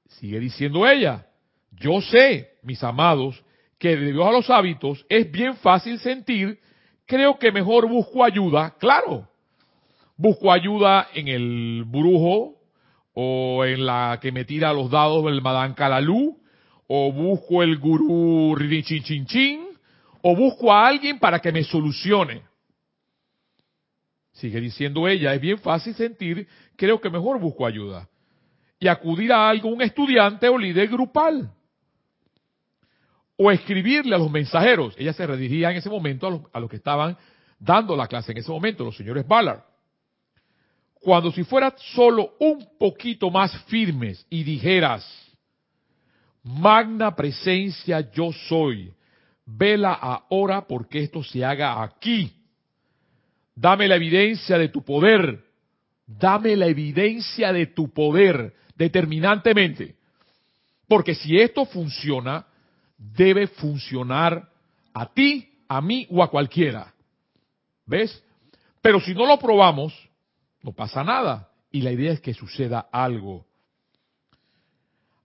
Sigue 0.06 0.38
diciendo 0.38 0.86
ella, 0.86 1.26
yo 1.72 2.00
sé, 2.00 2.58
mis 2.62 2.80
amados, 2.84 3.42
que 3.76 3.96
debido 3.96 4.24
a 4.24 4.30
los 4.30 4.48
hábitos 4.50 5.04
es 5.08 5.28
bien 5.28 5.56
fácil 5.56 5.98
sentir, 5.98 6.60
creo 7.04 7.36
que 7.36 7.50
mejor 7.50 7.88
busco 7.88 8.22
ayuda, 8.22 8.76
claro. 8.78 9.28
Busco 10.20 10.52
ayuda 10.52 11.08
en 11.14 11.28
el 11.28 11.84
brujo 11.86 12.58
o 13.14 13.64
en 13.64 13.86
la 13.86 14.18
que 14.20 14.30
me 14.30 14.44
tira 14.44 14.70
los 14.70 14.90
dados 14.90 15.24
del 15.24 15.40
Madame 15.40 15.74
Calalú 15.74 16.38
o 16.86 17.10
busco 17.10 17.62
el 17.62 17.78
gurú 17.78 18.54
chin 18.82 19.66
o 20.20 20.36
busco 20.36 20.70
a 20.70 20.86
alguien 20.86 21.18
para 21.18 21.38
que 21.38 21.50
me 21.50 21.64
solucione. 21.64 22.42
Sigue 24.32 24.60
diciendo 24.60 25.08
ella, 25.08 25.32
es 25.32 25.40
bien 25.40 25.58
fácil 25.58 25.94
sentir, 25.94 26.46
creo 26.76 27.00
que 27.00 27.08
mejor 27.08 27.40
busco 27.40 27.64
ayuda. 27.64 28.06
Y 28.78 28.88
acudir 28.88 29.32
a 29.32 29.48
algún 29.48 29.80
estudiante 29.80 30.50
o 30.50 30.58
líder 30.58 30.88
grupal. 30.88 31.50
O 33.38 33.50
escribirle 33.50 34.14
a 34.14 34.18
los 34.18 34.30
mensajeros. 34.30 34.94
Ella 34.98 35.14
se 35.14 35.26
redirigía 35.26 35.70
en 35.70 35.78
ese 35.78 35.88
momento 35.88 36.26
a 36.26 36.30
los, 36.30 36.42
a 36.52 36.60
los 36.60 36.68
que 36.68 36.76
estaban 36.76 37.16
dando 37.58 37.96
la 37.96 38.06
clase 38.06 38.32
en 38.32 38.38
ese 38.38 38.50
momento, 38.50 38.84
los 38.84 38.98
señores 38.98 39.26
Ballard. 39.26 39.69
Cuando 41.00 41.32
si 41.32 41.44
fueras 41.44 41.74
solo 41.94 42.34
un 42.38 42.76
poquito 42.78 43.30
más 43.30 43.56
firmes 43.64 44.24
y 44.28 44.44
dijeras, 44.44 45.04
Magna 46.42 47.14
presencia 47.14 48.10
yo 48.12 48.32
soy. 48.32 48.92
Vela 49.44 49.92
ahora 49.92 50.66
porque 50.66 51.00
esto 51.00 51.22
se 51.22 51.44
haga 51.44 51.82
aquí. 51.82 52.32
Dame 53.54 53.88
la 53.88 53.96
evidencia 53.96 54.56
de 54.56 54.68
tu 54.68 54.82
poder. 54.82 55.44
Dame 56.06 56.56
la 56.56 56.66
evidencia 56.66 57.52
de 57.52 57.66
tu 57.66 57.92
poder 57.92 58.54
determinantemente. 58.76 59.96
Porque 60.88 61.14
si 61.14 61.38
esto 61.38 61.66
funciona, 61.66 62.46
debe 62.96 63.46
funcionar 63.46 64.48
a 64.94 65.06
ti, 65.12 65.48
a 65.68 65.80
mí 65.80 66.06
o 66.10 66.22
a 66.22 66.30
cualquiera. 66.30 66.92
¿Ves? 67.86 68.22
Pero 68.80 69.00
si 69.00 69.14
no 69.14 69.26
lo 69.26 69.38
probamos, 69.38 69.92
no 70.62 70.72
pasa 70.72 71.04
nada. 71.04 71.48
Y 71.70 71.82
la 71.82 71.92
idea 71.92 72.12
es 72.12 72.20
que 72.20 72.34
suceda 72.34 72.88
algo. 72.92 73.46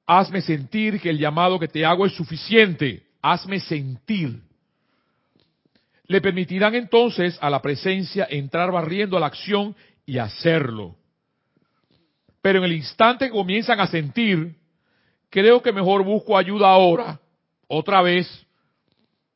Hazme 0.06 0.42
sentir 0.42 1.02
que 1.02 1.10
el 1.10 1.18
llamado 1.18 1.60
que 1.60 1.68
te 1.68 1.86
hago 1.86 2.06
es 2.06 2.14
suficiente. 2.14 3.08
Hazme 3.22 3.60
sentir. 3.60 4.42
Le 6.08 6.22
permitirán 6.22 6.76
entonces 6.76 7.38
a 7.42 7.50
la 7.50 7.62
presencia 7.62 8.28
entrar 8.30 8.72
barriendo 8.72 9.18
a 9.18 9.20
la 9.20 9.26
acción 9.26 9.76
y 10.06 10.20
hacerlo. 10.20 10.96
Pero 12.42 12.60
en 12.60 12.66
el 12.66 12.74
instante 12.74 13.26
que 13.26 13.32
comienzan 13.32 13.80
a 13.80 13.88
sentir, 13.88 14.56
creo 15.32 15.64
que 15.64 15.74
mejor 15.74 16.04
busco 16.04 16.38
ayuda 16.38 16.70
ahora, 16.70 17.20
otra 17.68 18.04
vez. 18.04 18.46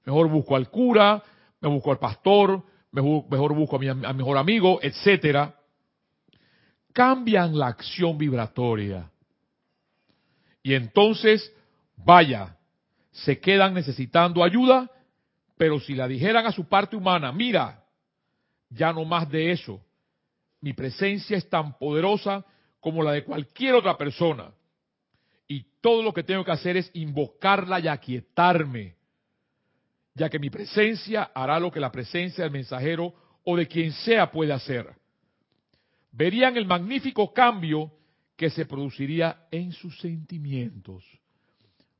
Mejor 0.05 0.29
busco 0.29 0.55
al 0.55 0.69
cura, 0.69 1.23
me 1.59 1.69
busco 1.69 1.91
al 1.91 1.97
pastor, 1.97 2.63
mejor 2.91 3.55
busco 3.55 3.77
a 3.77 3.79
mi, 3.79 3.87
a 3.87 3.95
mi 3.95 4.13
mejor 4.13 4.37
amigo, 4.37 4.79
etcétera. 4.83 5.58
Cambian 6.93 7.57
la 7.57 7.67
acción 7.67 8.17
vibratoria. 8.17 9.09
Y 10.63 10.73
entonces, 10.73 11.53
vaya, 11.95 12.57
se 13.11 13.39
quedan 13.39 13.73
necesitando 13.73 14.43
ayuda, 14.43 14.89
pero 15.57 15.79
si 15.79 15.95
la 15.95 16.07
dijeran 16.07 16.45
a 16.45 16.51
su 16.51 16.65
parte 16.67 16.95
humana, 16.95 17.31
mira, 17.31 17.83
ya 18.69 18.93
no 18.93 19.05
más 19.05 19.29
de 19.29 19.51
eso, 19.51 19.81
mi 20.61 20.73
presencia 20.73 21.37
es 21.37 21.49
tan 21.49 21.77
poderosa 21.77 22.45
como 22.79 23.03
la 23.03 23.13
de 23.13 23.23
cualquier 23.23 23.75
otra 23.75 23.97
persona. 23.97 24.51
Y 25.47 25.65
todo 25.81 26.03
lo 26.03 26.13
que 26.13 26.23
tengo 26.23 26.43
que 26.45 26.51
hacer 26.51 26.77
es 26.77 26.91
invocarla 26.93 27.79
y 27.79 27.87
aquietarme, 27.87 28.95
ya 30.13 30.29
que 30.29 30.39
mi 30.39 30.49
presencia 30.49 31.31
hará 31.33 31.59
lo 31.59 31.71
que 31.71 31.79
la 31.79 31.91
presencia 31.91 32.43
del 32.43 32.53
mensajero 32.53 33.13
o 33.43 33.57
de 33.57 33.67
quien 33.67 33.91
sea 33.91 34.31
puede 34.31 34.53
hacer. 34.53 34.93
Verían 36.11 36.57
el 36.57 36.65
magnífico 36.65 37.33
cambio 37.33 37.91
que 38.35 38.49
se 38.49 38.65
produciría 38.65 39.47
en 39.51 39.71
sus 39.71 39.99
sentimientos. 39.99 41.03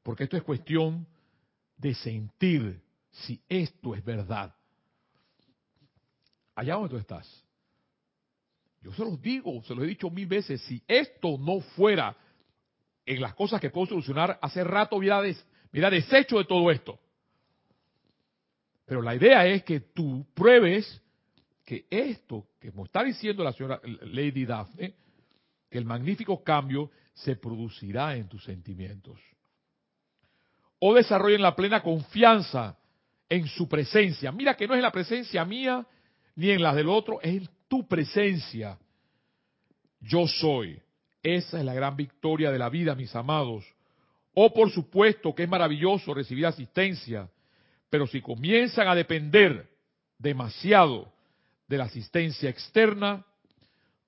Porque 0.04 0.24
esto 0.24 0.38
es 0.38 0.44
cuestión 0.44 1.06
de 1.78 1.94
sentir 1.94 2.82
si 3.12 3.42
esto 3.48 3.96
es 3.96 4.04
verdad. 4.04 4.56
Allá 6.56 6.76
donde 6.76 6.90
tú 6.90 6.98
estás. 6.98 7.46
Yo 8.82 8.94
se 8.94 9.04
los 9.04 9.22
digo, 9.22 9.62
se 9.64 9.76
lo 9.76 9.84
he 9.84 9.88
dicho 9.88 10.10
mil 10.10 10.28
veces, 10.28 10.62
si 10.62 10.82
esto 10.88 11.38
no 11.38 11.60
fuera 11.60 12.16
en 13.06 13.22
las 13.22 13.34
cosas 13.34 13.60
que 13.60 13.70
puedo 13.70 13.88
solucionar, 13.88 14.40
hace 14.42 14.64
rato 14.64 14.96
hubiera, 14.96 15.22
des, 15.22 15.46
deshecho 15.72 16.38
de 16.38 16.46
todo 16.46 16.72
esto. 16.72 17.00
Pero 18.86 19.02
la 19.02 19.16
idea 19.16 19.46
es 19.46 19.64
que 19.64 19.82
tú 19.82 20.26
pruebes 20.34 21.02
que 21.70 21.86
esto 21.92 22.48
que 22.60 22.72
me 22.72 22.82
está 22.82 23.04
diciendo 23.04 23.44
la 23.44 23.54
señora 23.54 23.80
Lady 23.84 24.44
Daphne, 24.44 24.96
que 25.70 25.78
el 25.78 25.86
magnífico 25.86 26.44
cambio 26.44 26.90
se 27.14 27.36
producirá 27.36 28.16
en 28.16 28.28
tus 28.28 28.44
sentimientos. 28.44 29.20
O 30.80 30.96
desarrollen 30.96 31.44
la 31.44 31.56
plena 31.56 31.84
confianza 31.84 32.76
en 33.30 33.46
su 33.46 33.70
presencia. 33.70 34.32
Mira 34.32 34.56
que 34.56 34.68
no 34.68 34.74
es 34.74 34.82
la 34.82 34.92
presencia 34.92 35.46
mía 35.46 35.86
ni 36.36 36.50
en 36.50 36.64
la 36.64 36.74
del 36.74 36.90
otro, 36.90 37.22
es 37.22 37.36
en 37.36 37.50
tu 37.68 37.88
presencia. 37.88 38.80
Yo 40.00 40.26
soy. 40.26 40.82
Esa 41.22 41.60
es 41.60 41.66
la 41.66 41.76
gran 41.76 41.96
victoria 41.96 42.50
de 42.50 42.58
la 42.58 42.70
vida, 42.70 42.96
mis 42.96 43.16
amados. 43.16 43.64
O 44.34 44.52
por 44.52 44.72
supuesto 44.72 45.36
que 45.36 45.44
es 45.44 45.50
maravilloso 45.50 46.16
recibir 46.16 46.48
asistencia, 46.48 47.30
pero 47.92 48.08
si 48.08 48.22
comienzan 48.22 48.88
a 48.88 48.96
depender 48.96 49.70
demasiado 50.18 51.14
de 51.70 51.78
la 51.78 51.86
asistencia 51.86 52.50
externa, 52.50 53.26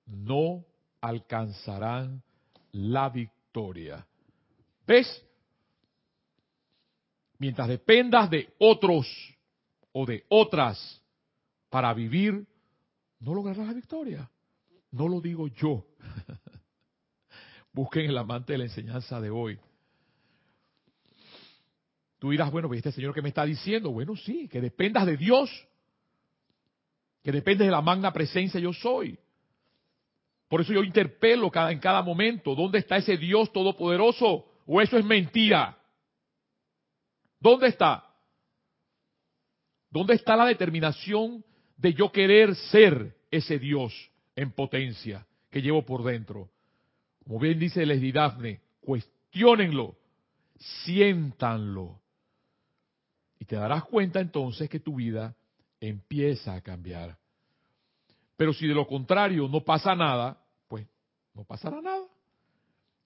no 0.04 0.64
alcanzarán 1.00 2.22
la 2.72 3.08
victoria. 3.08 4.04
¿Ves? 4.86 5.24
Mientras 7.38 7.68
dependas 7.68 8.28
de 8.30 8.52
otros 8.58 9.06
o 9.92 10.04
de 10.04 10.24
otras 10.28 11.00
para 11.70 11.94
vivir, 11.94 12.44
no 13.20 13.34
lograrás 13.34 13.66
la 13.66 13.72
victoria. 13.72 14.28
No 14.90 15.06
lo 15.06 15.20
digo 15.20 15.46
yo. 15.46 15.86
Busquen 17.72 18.10
el 18.10 18.18
amante 18.18 18.52
de 18.52 18.58
la 18.58 18.64
enseñanza 18.64 19.20
de 19.20 19.30
hoy. 19.30 19.58
Tú 22.18 22.30
dirás, 22.30 22.50
bueno, 22.50 22.68
¿viste 22.68 22.88
este 22.88 23.00
señor 23.00 23.14
que 23.14 23.22
me 23.22 23.28
está 23.28 23.44
diciendo? 23.44 23.90
Bueno, 23.90 24.16
sí, 24.16 24.48
que 24.48 24.60
dependas 24.60 25.06
de 25.06 25.16
Dios, 25.16 25.50
que 27.22 27.32
dependes 27.32 27.66
de 27.66 27.72
la 27.72 27.80
magna 27.80 28.12
presencia 28.12 28.58
yo 28.58 28.72
soy. 28.72 29.18
Por 30.48 30.60
eso 30.60 30.72
yo 30.72 30.82
interpelo 30.82 31.50
cada, 31.50 31.72
en 31.72 31.78
cada 31.78 32.02
momento, 32.02 32.54
¿dónde 32.54 32.78
está 32.78 32.96
ese 32.96 33.16
Dios 33.16 33.52
todopoderoso? 33.52 34.46
¿O 34.66 34.80
eso 34.80 34.98
es 34.98 35.04
mentira? 35.04 35.78
¿Dónde 37.40 37.68
está? 37.68 38.04
¿Dónde 39.90 40.14
está 40.14 40.36
la 40.36 40.46
determinación 40.46 41.44
de 41.76 41.94
yo 41.94 42.12
querer 42.12 42.54
ser 42.54 43.16
ese 43.30 43.58
Dios 43.58 44.10
en 44.36 44.52
potencia 44.52 45.26
que 45.50 45.62
llevo 45.62 45.84
por 45.84 46.04
dentro? 46.04 46.50
Como 47.24 47.38
bien 47.38 47.58
dice 47.58 47.86
Leslie 47.86 48.12
Daphne, 48.12 48.60
cuestionenlo, 48.80 49.96
siéntanlo. 50.84 52.00
Y 53.38 53.44
te 53.44 53.56
darás 53.56 53.84
cuenta 53.84 54.20
entonces 54.20 54.68
que 54.68 54.80
tu 54.80 54.96
vida 54.96 55.34
empieza 55.82 56.54
a 56.54 56.60
cambiar. 56.60 57.18
Pero 58.36 58.52
si 58.52 58.66
de 58.66 58.74
lo 58.74 58.86
contrario 58.86 59.48
no 59.48 59.62
pasa 59.62 59.94
nada, 59.94 60.40
pues 60.68 60.86
no 61.34 61.44
pasará 61.44 61.80
nada. 61.80 62.06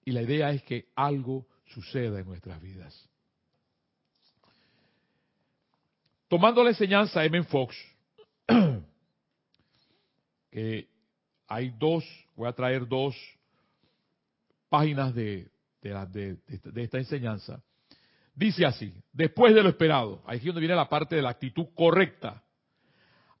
Y 0.05 0.11
la 0.11 0.21
idea 0.21 0.51
es 0.51 0.63
que 0.63 0.87
algo 0.95 1.45
suceda 1.65 2.19
en 2.19 2.27
nuestras 2.27 2.61
vidas. 2.61 3.09
Tomando 6.27 6.63
la 6.63 6.69
enseñanza 6.69 7.21
de 7.21 7.27
M. 7.27 7.43
Fox, 7.43 7.75
que 10.51 10.87
hay 11.47 11.73
dos, 11.77 12.05
voy 12.35 12.47
a 12.47 12.53
traer 12.53 12.87
dos 12.87 13.15
páginas 14.69 15.15
de, 15.15 15.49
de, 15.81 16.37
esta 16.75 16.97
enseñanza. 16.97 17.61
Dice 18.35 18.65
así, 18.65 18.93
después 19.13 19.55
de 19.55 19.63
lo 19.63 19.69
esperado, 19.69 20.21
ahí 20.27 20.37
es 20.37 20.45
donde 20.45 20.59
viene 20.59 20.75
la 20.75 20.89
parte 20.89 21.15
de 21.15 21.21
la 21.21 21.29
actitud 21.29 21.67
correcta. 21.73 22.43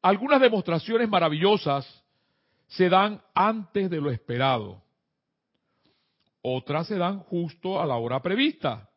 Algunas 0.01 0.41
demostraciones 0.41 1.09
maravillosas 1.09 2.03
se 2.67 2.89
dan 2.89 3.21
antes 3.33 3.89
de 3.89 4.01
lo 4.01 4.11
esperado. 4.11 4.81
Otras 6.41 6.87
se 6.87 6.97
dan 6.97 7.19
justo 7.19 7.81
a 7.81 7.85
la 7.85 7.95
hora 7.95 8.21
prevista 8.21 8.89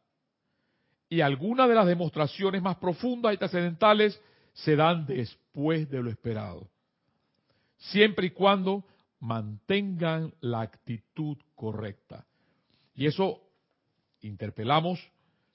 y 1.08 1.20
algunas 1.20 1.68
de 1.68 1.74
las 1.74 1.86
demostraciones 1.86 2.62
más 2.62 2.76
profundas 2.76 3.34
y 3.34 3.36
trascendentales 3.36 4.20
se 4.52 4.76
dan 4.76 5.04
después 5.06 5.90
de 5.90 6.02
lo 6.02 6.10
esperado. 6.10 6.68
Siempre 7.78 8.28
y 8.28 8.30
cuando 8.30 8.84
mantengan 9.18 10.32
la 10.40 10.60
actitud 10.60 11.36
correcta. 11.54 12.24
Y 12.94 13.06
eso 13.06 13.40
interpelamos 14.20 15.00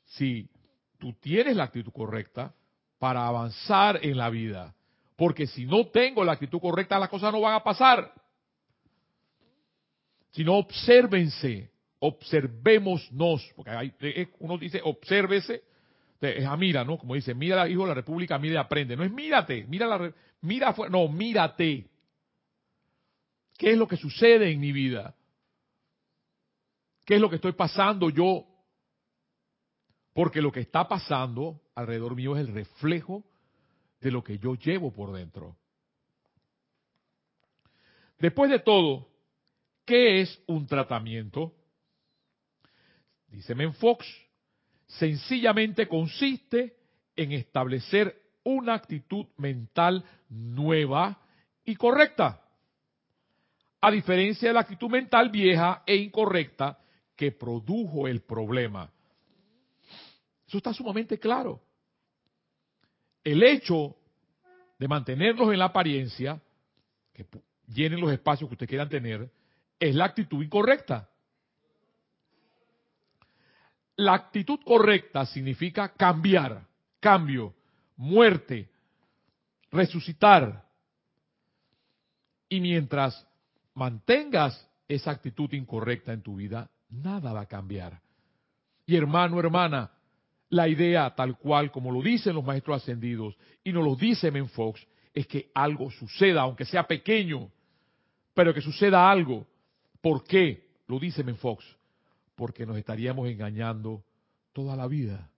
si 0.04 0.50
tú 0.98 1.14
tienes 1.14 1.56
la 1.56 1.64
actitud 1.64 1.92
correcta 1.92 2.54
para 3.00 3.26
avanzar 3.26 4.00
en 4.04 4.18
la 4.18 4.30
vida. 4.30 4.76
Porque 5.16 5.48
si 5.48 5.66
no 5.66 5.88
tengo 5.88 6.24
la 6.24 6.34
actitud 6.34 6.60
correcta, 6.60 7.00
las 7.00 7.10
cosas 7.10 7.32
no 7.32 7.42
van 7.42 7.56
a 7.56 7.64
pasar. 7.64 8.14
Si 10.32 10.44
no, 10.44 10.56
obsérvense 10.56 11.72
observémonos, 12.00 13.52
porque 13.56 13.72
hay, 13.72 13.94
uno 14.40 14.58
dice 14.58 14.82
obsérvese, 14.84 15.64
es 16.22 16.46
a 16.46 16.56
mira, 16.58 16.84
¿no? 16.84 16.98
Como 16.98 17.16
dice, 17.16 17.34
mira 17.34 17.68
hijo 17.68 17.84
de 17.84 17.90
la 17.90 17.94
República, 17.94 18.38
mira 18.38 18.56
y 18.56 18.58
aprende. 18.58 18.96
No 18.96 19.04
es 19.04 19.12
mírate, 19.12 19.66
mira 19.68 19.88
la, 19.88 20.14
mira, 20.42 20.76
no, 20.90 21.08
mírate. 21.08 21.90
¿Qué 23.58 23.72
es 23.72 23.78
lo 23.78 23.88
que 23.88 23.98
sucede 23.98 24.52
en 24.52 24.60
mi 24.60 24.72
vida? 24.72 25.16
¿Qué 27.06 27.16
es 27.16 27.22
lo 27.22 27.30
que 27.30 27.36
estoy 27.36 27.54
pasando 27.54 28.10
yo? 28.10 28.46
Porque 30.14 30.42
lo 30.42 30.52
que 30.52 30.62
está 30.62 30.88
pasando 30.88 31.62
alrededor 31.76 32.16
mío 32.16 32.36
es 32.36 32.48
el 32.48 32.54
reflejo 32.54 33.24
de 34.00 34.12
lo 34.12 34.24
que 34.24 34.38
yo 34.38 34.56
llevo 34.56 34.92
por 34.92 35.12
dentro. 35.14 35.58
Después 38.20 38.50
de 38.50 38.60
todo, 38.60 39.08
¿qué 39.86 40.22
es 40.22 40.42
un 40.48 40.66
tratamiento? 40.68 41.54
dice 43.28 43.54
Menfox, 43.54 44.06
sencillamente 44.88 45.88
consiste 45.88 46.78
en 47.16 47.34
establecer 47.34 48.22
una 48.44 48.76
actitud 48.76 49.26
mental 49.38 50.06
nueva 50.30 51.20
y 51.66 51.76
correcta, 51.76 52.42
a 53.82 53.92
diferencia 53.92 54.48
de 54.48 54.54
la 54.54 54.62
actitud 54.62 54.90
mental 54.90 55.30
vieja 55.30 55.84
e 55.86 55.96
incorrecta 55.96 56.80
que 57.16 57.32
produjo 57.32 58.08
el 58.08 58.22
problema. 58.22 58.90
Eso 60.48 60.58
está 60.58 60.74
sumamente 60.74 61.20
claro. 61.20 61.65
El 63.26 63.44
hecho 63.44 63.96
de 64.78 64.88
mantenerlos 64.88 65.52
en 65.52 65.60
la 65.60 65.66
apariencia, 65.66 66.40
que 67.12 67.26
llenen 67.68 68.00
los 68.00 68.12
espacios 68.12 68.48
que 68.48 68.54
ustedes 68.54 68.70
quieran 68.70 68.88
tener, 68.88 69.30
es 69.80 69.96
la 69.96 70.06
actitud 70.06 70.44
incorrecta. 70.44 71.10
La 73.98 74.14
actitud 74.14 74.60
correcta 74.64 75.26
significa 75.26 75.90
cambiar, 75.90 76.68
cambio, 77.00 77.56
muerte, 77.98 78.70
resucitar. 79.72 80.64
Y 82.48 82.60
mientras 82.60 83.28
mantengas 83.74 84.70
esa 84.88 85.12
actitud 85.12 85.52
incorrecta 85.54 86.14
en 86.14 86.22
tu 86.22 86.36
vida, 86.36 86.70
nada 86.90 87.34
va 87.34 87.42
a 87.42 87.48
cambiar. 87.48 88.00
Y 88.86 88.96
hermano, 88.96 89.40
hermana, 89.40 89.92
la 90.56 90.70
idea 90.70 91.14
tal 91.14 91.38
cual 91.38 91.70
como 91.70 91.92
lo 91.92 92.02
dicen 92.02 92.34
los 92.34 92.46
maestros 92.46 92.82
ascendidos 92.82 93.36
y 93.62 93.74
nos 93.74 93.84
lo 93.84 93.96
dice 93.96 94.32
Menfox, 94.32 94.88
es 95.14 95.28
que 95.28 95.52
algo 95.54 95.92
suceda, 95.92 96.42
aunque 96.42 96.64
sea 96.64 96.88
pequeño, 96.88 97.52
pero 98.34 98.54
que 98.54 98.62
suceda 98.62 99.12
algo. 99.12 99.46
¿Por 100.02 100.24
qué? 100.24 100.66
Lo 100.88 100.98
dice 100.98 101.24
Menfox 101.26 101.66
porque 102.36 102.66
nos 102.66 102.78
estaríamos 102.78 103.28
engañando 103.28 104.04
toda 104.54 104.78
la 104.78 104.88
vida. 104.88 105.30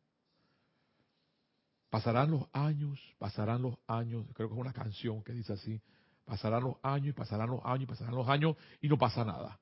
Pasarán 1.89 2.29
los 2.29 2.43
años, 2.53 2.99
pasarán 3.17 3.63
los 3.63 3.75
años, 3.87 4.23
creo 4.33 4.49
que 4.49 4.53
es 4.53 4.59
una 4.59 4.73
canción 4.73 5.23
que 5.23 5.33
dice 5.33 5.53
así, 5.53 5.81
pasarán 6.25 6.63
los 6.63 6.75
años 6.83 7.09
y 7.09 7.13
pasarán 7.13 7.49
los 7.49 7.61
años 7.63 7.87
pasarán 7.87 8.13
los 8.13 8.29
años 8.29 8.55
y 8.81 8.87
no 8.87 8.99
pasa 8.99 9.25
nada. 9.25 9.57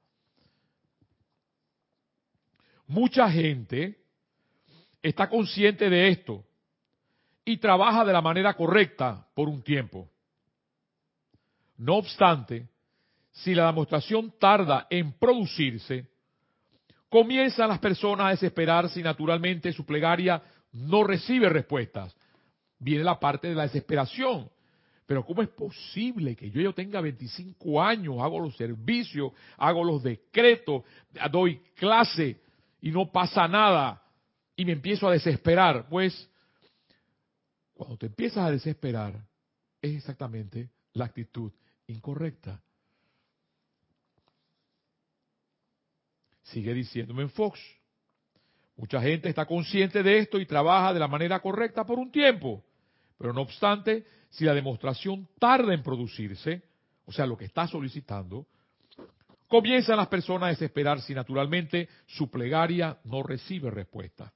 Mucha 2.88 3.32
gente 3.32 4.05
está 5.10 5.30
consciente 5.30 5.88
de 5.88 6.10
esto 6.10 6.44
y 7.44 7.58
trabaja 7.58 8.04
de 8.04 8.12
la 8.12 8.22
manera 8.22 8.56
correcta 8.56 9.28
por 9.36 9.48
un 9.48 9.62
tiempo. 9.62 10.10
No 11.78 11.98
obstante, 11.98 12.68
si 13.32 13.54
la 13.54 13.68
demostración 13.68 14.34
tarda 14.40 14.88
en 14.90 15.14
producirse, 15.14 16.08
comienzan 17.08 17.70
las 17.70 17.78
personas 17.78 18.28
a 18.28 18.30
desesperarse 18.32 19.00
y 19.00 19.04
naturalmente 19.04 19.72
su 19.74 19.86
plegaria 19.86 20.42
no 20.72 21.04
recibe 21.04 21.50
respuestas. 21.50 22.16
Viene 22.80 23.04
la 23.04 23.20
parte 23.20 23.50
de 23.50 23.56
la 23.56 23.64
desesperación. 23.64 24.50
Pero 25.06 25.24
¿cómo 25.24 25.44
es 25.44 25.50
posible 25.50 26.36
que 26.36 26.50
yo, 26.50 26.62
yo 26.62 26.74
tenga 26.74 27.00
25 27.00 27.80
años, 27.80 28.16
hago 28.22 28.40
los 28.40 28.58
servicios, 28.58 29.34
hago 29.58 29.84
los 29.84 30.02
decretos, 30.02 30.82
doy 31.32 31.58
clase 31.76 32.42
y 32.82 32.90
no 32.90 33.12
pasa 33.12 33.48
nada 33.48 34.02
y 34.56 34.66
me 34.66 34.74
empiezo 34.74 35.08
a 35.08 35.12
desesperar? 35.12 35.88
Pues 35.90 36.30
Cuando 37.74 37.98
te 37.98 38.06
empiezas 38.06 38.46
a 38.46 38.52
desesperar, 38.52 39.14
es 39.82 39.96
exactamente 39.96 40.70
la 40.94 41.06
actitud 41.06 41.52
incorrecta. 41.88 42.62
Sigue 46.44 46.74
diciéndome 46.74 47.24
en 47.24 47.30
Fox. 47.32 47.60
Mucha 48.78 49.02
gente 49.02 49.30
está 49.30 49.46
consciente 49.46 50.04
de 50.04 50.20
esto 50.20 50.40
y 50.40 50.46
trabaja 50.46 50.94
de 50.94 51.00
la 51.00 51.08
manera 51.08 51.40
correcta 51.40 51.86
por 51.86 51.98
un 51.98 52.12
tiempo. 52.12 52.64
Pero 53.18 53.34
no 53.34 53.42
obstante, 53.42 54.06
si 54.30 54.46
la 54.46 54.54
demostración 54.54 55.28
tarda 55.40 55.74
en 55.74 55.82
producirse, 55.82 56.62
o 57.06 57.12
sea, 57.12 57.26
lo 57.26 57.38
que 57.38 57.46
está 57.46 57.68
solicitando, 57.68 58.48
comienzan 59.48 59.98
las 59.98 60.08
personas 60.08 60.48
a 60.48 60.50
desesperarse 60.50 61.14
y 61.14 61.16
naturalmente 61.16 61.88
su 62.06 62.30
plegaria 62.30 62.98
no 63.06 63.24
recibe 63.24 63.72
respuesta. 63.72 64.34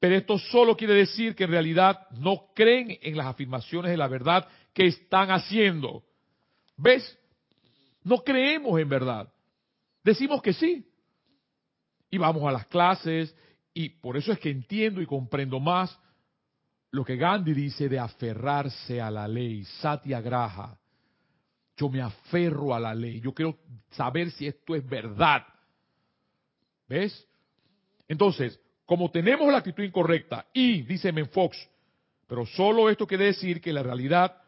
Pero 0.00 0.14
esto 0.14 0.38
solo 0.38 0.76
quiere 0.76 0.94
decir 0.94 1.34
que 1.34 1.44
en 1.44 1.50
realidad 1.50 2.08
no 2.12 2.52
creen 2.54 2.98
en 3.02 3.16
las 3.16 3.26
afirmaciones 3.26 3.90
de 3.90 3.96
la 3.96 4.06
verdad 4.06 4.46
que 4.72 4.86
están 4.86 5.30
haciendo. 5.30 6.04
¿Ves? 6.76 7.18
No 8.04 8.18
creemos 8.18 8.80
en 8.80 8.88
verdad. 8.88 9.32
Decimos 10.04 10.40
que 10.40 10.52
sí. 10.52 10.84
Y 12.10 12.18
vamos 12.18 12.44
a 12.44 12.52
las 12.52 12.66
clases 12.66 13.34
y 13.74 13.88
por 13.90 14.16
eso 14.16 14.32
es 14.32 14.38
que 14.38 14.50
entiendo 14.50 15.02
y 15.02 15.06
comprendo 15.06 15.60
más 15.60 15.98
lo 16.90 17.04
que 17.04 17.16
Gandhi 17.16 17.52
dice 17.52 17.88
de 17.88 17.98
aferrarse 17.98 19.00
a 19.00 19.10
la 19.10 19.28
ley, 19.28 19.64
satyagraha. 19.64 20.78
Yo 21.76 21.88
me 21.88 22.00
aferro 22.00 22.74
a 22.74 22.80
la 22.80 22.94
ley, 22.94 23.20
yo 23.20 23.32
quiero 23.32 23.58
saber 23.90 24.30
si 24.30 24.46
esto 24.46 24.74
es 24.74 24.88
verdad. 24.88 25.44
¿Ves? 26.88 27.26
Entonces, 28.08 28.58
como 28.88 29.10
tenemos 29.10 29.52
la 29.52 29.58
actitud 29.58 29.82
incorrecta 29.82 30.46
y, 30.50 30.80
dice 30.80 31.12
Menfox, 31.12 31.58
pero 32.26 32.46
solo 32.46 32.88
esto 32.88 33.06
quiere 33.06 33.26
decir 33.26 33.60
que 33.60 33.70
la 33.70 33.82
realidad 33.82 34.40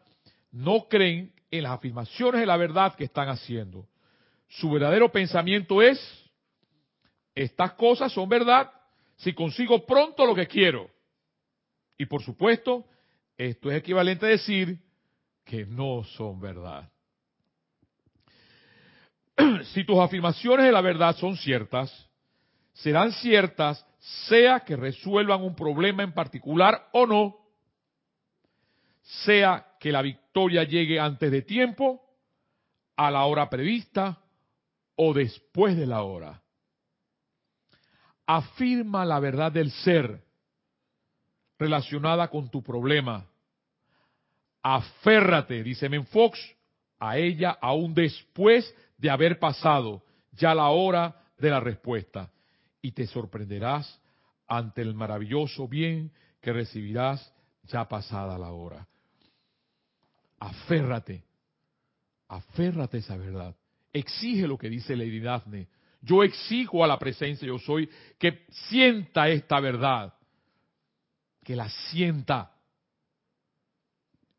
no 0.51 0.87
creen 0.89 1.31
en 1.51 1.61
las 1.61 1.73
afirmaciones 1.73 2.41
de 2.41 2.47
la 2.47 2.57
verdad 2.57 2.95
que 2.95 3.03
están 3.03 3.29
haciendo. 3.29 3.87
Su 4.47 4.71
verdadero 4.71 5.11
pensamiento 5.11 5.79
es, 5.83 5.99
estas 7.35 7.73
cosas 7.73 8.11
son 8.11 8.27
verdad 8.27 8.71
si 9.15 9.31
consigo 9.31 9.85
pronto 9.85 10.25
lo 10.25 10.33
que 10.33 10.47
quiero. 10.47 10.89
Y 11.95 12.07
por 12.07 12.23
supuesto, 12.23 12.83
esto 13.37 13.69
es 13.69 13.77
equivalente 13.77 14.25
a 14.25 14.29
decir 14.29 14.79
que 15.45 15.67
no 15.67 16.03
son 16.03 16.41
verdad. 16.41 16.89
Si 19.65 19.83
tus 19.83 19.99
afirmaciones 19.99 20.65
de 20.65 20.71
la 20.71 20.81
verdad 20.81 21.15
son 21.15 21.37
ciertas, 21.37 22.09
serán 22.73 23.11
ciertas 23.13 23.85
sea 24.27 24.61
que 24.61 24.75
resuelvan 24.75 25.43
un 25.43 25.55
problema 25.55 26.03
en 26.03 26.13
particular 26.13 26.89
o 26.91 27.05
no, 27.05 27.37
sea 29.01 29.75
que 29.79 29.91
la 29.91 30.01
victoria 30.01 30.63
llegue 30.63 30.99
antes 30.99 31.31
de 31.31 31.41
tiempo, 31.41 32.01
a 32.95 33.11
la 33.11 33.25
hora 33.25 33.49
prevista 33.49 34.19
o 34.95 35.13
después 35.13 35.77
de 35.77 35.85
la 35.85 36.03
hora. 36.03 36.41
Afirma 38.25 39.05
la 39.05 39.19
verdad 39.19 39.51
del 39.51 39.71
ser 39.71 40.23
relacionada 41.57 42.27
con 42.29 42.49
tu 42.49 42.63
problema. 42.63 43.25
Aférrate, 44.63 45.63
dice 45.63 45.89
Menfox, 45.89 46.39
a 46.99 47.17
ella 47.17 47.57
aún 47.61 47.93
después 47.93 48.75
de 48.97 49.09
haber 49.09 49.39
pasado 49.39 50.03
ya 50.31 50.53
la 50.53 50.69
hora 50.69 51.15
de 51.37 51.49
la 51.49 51.59
respuesta 51.59 52.31
y 52.81 52.91
te 52.91 53.07
sorprenderás 53.07 53.99
ante 54.47 54.81
el 54.81 54.93
maravilloso 54.93 55.67
bien 55.67 56.11
que 56.41 56.51
recibirás 56.51 57.33
ya 57.63 57.87
pasada 57.87 58.37
la 58.37 58.51
hora. 58.51 58.87
Aférrate, 60.39 61.23
aférrate 62.27 62.97
a 62.97 62.99
esa 62.99 63.17
verdad. 63.17 63.55
Exige 63.93 64.47
lo 64.47 64.57
que 64.57 64.69
dice 64.69 64.95
Lady 64.95 65.19
Daphne. 65.19 65.67
Yo 66.01 66.23
exijo 66.23 66.83
a 66.83 66.87
la 66.87 66.97
presencia, 66.97 67.47
yo 67.47 67.59
soy, 67.59 67.87
que 68.17 68.45
sienta 68.49 69.29
esta 69.29 69.59
verdad 69.59 70.13
que 71.43 71.55
la 71.55 71.69
sienta. 71.69 72.51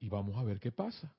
Y 0.00 0.08
vamos 0.08 0.36
a 0.36 0.42
ver 0.42 0.58
qué 0.58 0.72
pasa. 0.72 1.12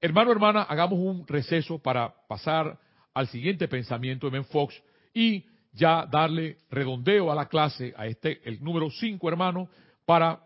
Hermano, 0.00 0.32
hermana, 0.32 0.62
hagamos 0.64 0.98
un 0.98 1.26
receso 1.26 1.78
para 1.78 2.12
pasar 2.26 2.78
al 3.14 3.28
siguiente 3.28 3.68
pensamiento 3.68 4.26
de 4.26 4.32
Ben 4.32 4.44
Fox 4.44 4.74
y 5.14 5.46
ya 5.72 6.06
darle 6.10 6.58
redondeo 6.70 7.30
a 7.32 7.34
la 7.34 7.48
clase, 7.48 7.94
a 7.96 8.06
este, 8.06 8.40
el 8.44 8.62
número 8.62 8.90
5, 8.90 9.28
hermano, 9.28 9.68
para 10.04 10.40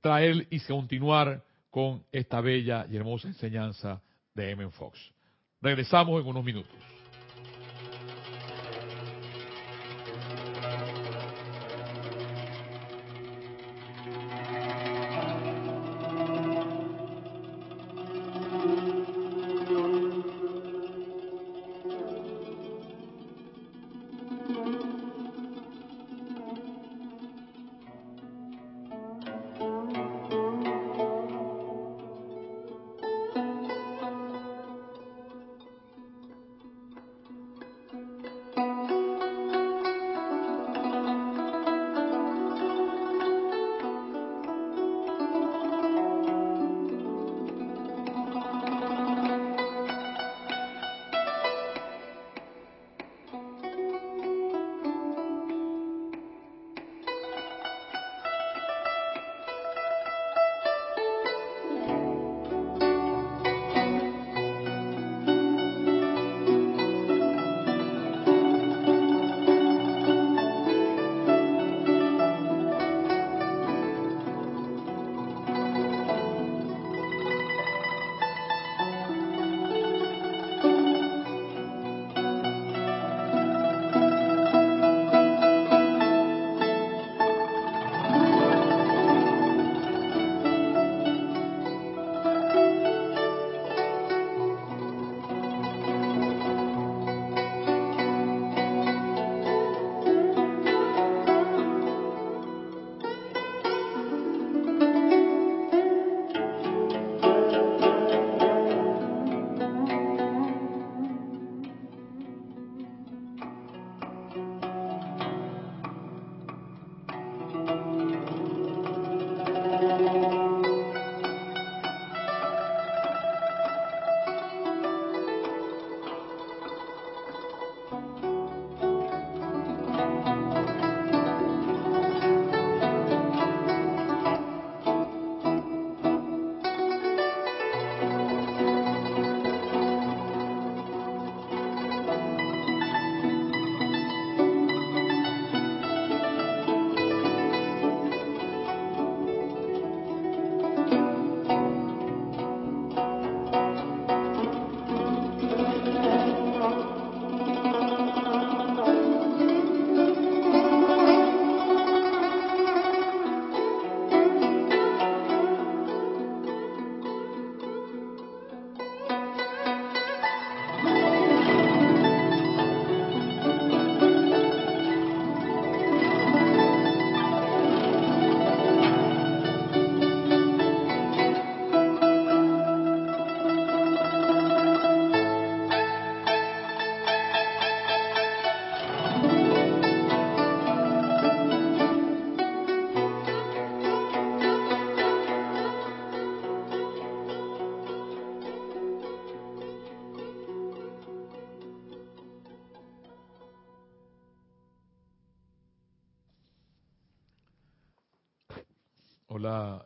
traer 0.00 0.46
y 0.50 0.60
continuar 0.60 1.42
con 1.70 2.04
esta 2.10 2.40
bella 2.40 2.86
y 2.90 2.96
hermosa 2.96 3.28
enseñanza 3.28 4.00
de 4.34 4.50
M. 4.50 4.70
Fox. 4.70 4.98
Regresamos 5.60 6.20
en 6.20 6.26
unos 6.26 6.44
minutos. 6.44 6.72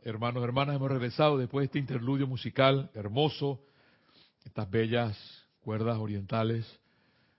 Hermanos, 0.04 0.44
hermanas, 0.44 0.76
hemos 0.76 0.90
regresado 0.90 1.38
después 1.38 1.62
de 1.62 1.66
este 1.66 1.78
interludio 1.78 2.26
musical 2.26 2.90
hermoso, 2.94 3.60
estas 4.44 4.70
bellas 4.70 5.16
cuerdas 5.60 5.96
orientales. 5.96 6.66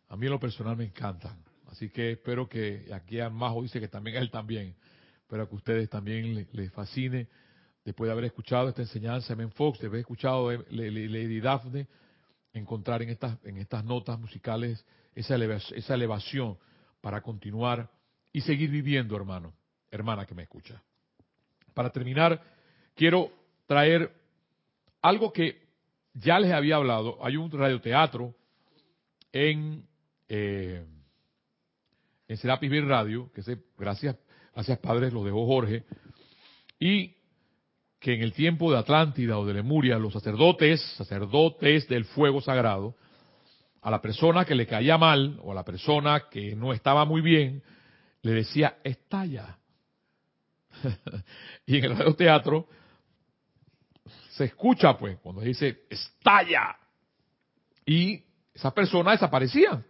A 0.10 0.18
mí 0.18 0.26
en 0.26 0.32
lo 0.32 0.40
personal 0.40 0.76
me 0.76 0.86
encantan. 0.86 1.38
Así 1.68 1.90
que 1.90 2.14
espero 2.14 2.50
que 2.50 2.90
aquí 2.92 3.18
Majo 3.32 3.62
dice 3.62 3.80
que 3.80 3.88
también 3.88 4.18
él 4.18 4.32
también. 4.32 4.76
Espero 5.22 5.48
que 5.48 5.56
ustedes 5.56 5.90
también 5.90 6.48
les, 6.52 6.72
fascine 6.72 7.28
después 7.84 8.08
de 8.08 8.14
haber 8.14 8.26
escuchado 8.26 8.70
esta 8.70 8.82
enseñanza 8.82 9.30
de 9.30 9.36
Men 9.36 9.52
Fox, 9.52 9.80
de 9.80 9.88
haber 9.88 10.00
escuchado 10.00 10.52
Lady 10.70 11.40
Daphne, 11.40 11.88
encontrar 12.54 13.04
en 13.04 13.10
estas, 13.10 13.38
en 13.44 13.58
estas 13.58 13.86
notas 13.86 14.20
musicales 14.20 14.84
esa 15.14 15.36
esa 15.36 15.94
elevación 15.94 16.58
para 17.00 17.22
continuar 17.22 17.92
y 18.34 18.42
seguir 18.42 18.72
viviendo, 18.72 19.16
hermano, 19.16 19.54
hermana 19.92 20.26
que 20.26 20.34
me 20.34 20.44
escucha. 20.44 20.82
Para 21.74 21.90
terminar, 21.92 22.55
quiero 22.96 23.32
traer 23.68 24.12
algo 25.02 25.32
que 25.32 25.62
ya 26.14 26.40
les 26.40 26.52
había 26.52 26.78
hablado. 26.78 27.24
Hay 27.24 27.38
un 27.38 27.52
radioteatro 27.52 28.34
en, 29.32 29.86
eh, 30.28 30.84
en 32.28 32.38
Serapis 32.38 32.70
Bay 32.70 32.82
Radio, 32.82 33.32
que 33.34 33.44
se, 33.44 33.58
gracias, 33.78 34.16
gracias 34.54 34.80
padres, 34.80 35.14
lo 35.14 35.24
dejó 35.24 35.46
Jorge, 35.46 35.84
y 36.80 37.14
que 38.00 38.14
en 38.14 38.22
el 38.22 38.34
tiempo 38.34 38.72
de 38.72 38.78
Atlántida 38.78 39.38
o 39.38 39.46
de 39.46 39.54
Lemuria, 39.54 39.98
los 39.98 40.14
sacerdotes, 40.14 40.82
sacerdotes 40.98 41.88
del 41.88 42.06
fuego 42.06 42.42
sagrado, 42.42 42.96
a 43.82 43.92
la 43.92 44.02
persona 44.02 44.46
que 44.46 44.56
le 44.56 44.66
caía 44.66 44.98
mal 44.98 45.40
o 45.44 45.52
a 45.52 45.56
la 45.56 45.64
persona 45.64 46.24
que 46.32 46.56
no 46.56 46.74
estaba 46.74 47.06
muy 47.06 47.22
bien, 47.22 47.62
le 48.22 48.32
decía, 48.32 48.78
estalla. 48.84 49.60
y 51.66 51.78
en 51.78 51.86
el 51.86 52.16
teatro 52.16 52.68
se 54.36 54.46
escucha, 54.46 54.98
pues, 54.98 55.18
cuando 55.20 55.42
dice 55.42 55.84
estalla. 55.90 56.76
Y 57.86 58.22
esa 58.54 58.74
persona 58.74 59.12
desaparecía. 59.12 59.82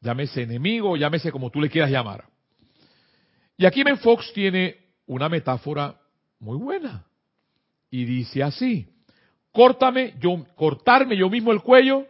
Llámese 0.00 0.42
enemigo, 0.42 0.96
llámese 0.96 1.30
como 1.30 1.50
tú 1.50 1.60
le 1.60 1.70
quieras 1.70 1.90
llamar. 1.90 2.24
Y 3.56 3.64
aquí 3.64 3.84
Ben 3.84 3.98
Fox 3.98 4.32
tiene 4.32 4.76
una 5.06 5.28
metáfora 5.28 6.00
muy 6.40 6.58
buena. 6.58 7.06
Y 7.90 8.04
dice 8.04 8.42
así, 8.42 8.88
córtame, 9.52 10.14
yo, 10.18 10.44
cortarme 10.56 11.16
yo 11.16 11.30
mismo 11.30 11.52
el 11.52 11.62
cuello. 11.62 12.06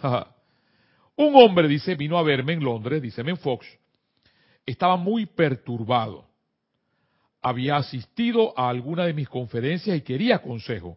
Un 1.16 1.34
hombre, 1.34 1.66
dice, 1.66 1.96
vino 1.96 2.18
a 2.18 2.22
verme 2.22 2.52
en 2.52 2.62
Londres, 2.62 3.02
dice 3.02 3.24
Ben 3.24 3.36
Fox, 3.36 3.66
estaba 4.64 4.96
muy 4.96 5.26
perturbado 5.26 6.28
había 7.44 7.76
asistido 7.76 8.58
a 8.58 8.70
alguna 8.70 9.04
de 9.04 9.12
mis 9.12 9.28
conferencias 9.28 9.94
y 9.94 10.00
quería 10.00 10.40
consejo. 10.40 10.96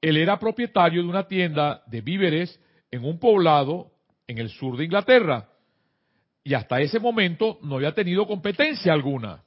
Él 0.00 0.16
era 0.16 0.36
propietario 0.36 1.00
de 1.00 1.08
una 1.08 1.28
tienda 1.28 1.84
de 1.86 2.00
víveres 2.00 2.60
en 2.90 3.04
un 3.04 3.20
poblado 3.20 3.92
en 4.26 4.38
el 4.38 4.50
sur 4.50 4.76
de 4.76 4.84
Inglaterra 4.84 5.48
y 6.42 6.54
hasta 6.54 6.80
ese 6.80 6.98
momento 6.98 7.60
no 7.62 7.76
había 7.76 7.94
tenido 7.94 8.26
competencia 8.26 8.92
alguna. 8.92 9.44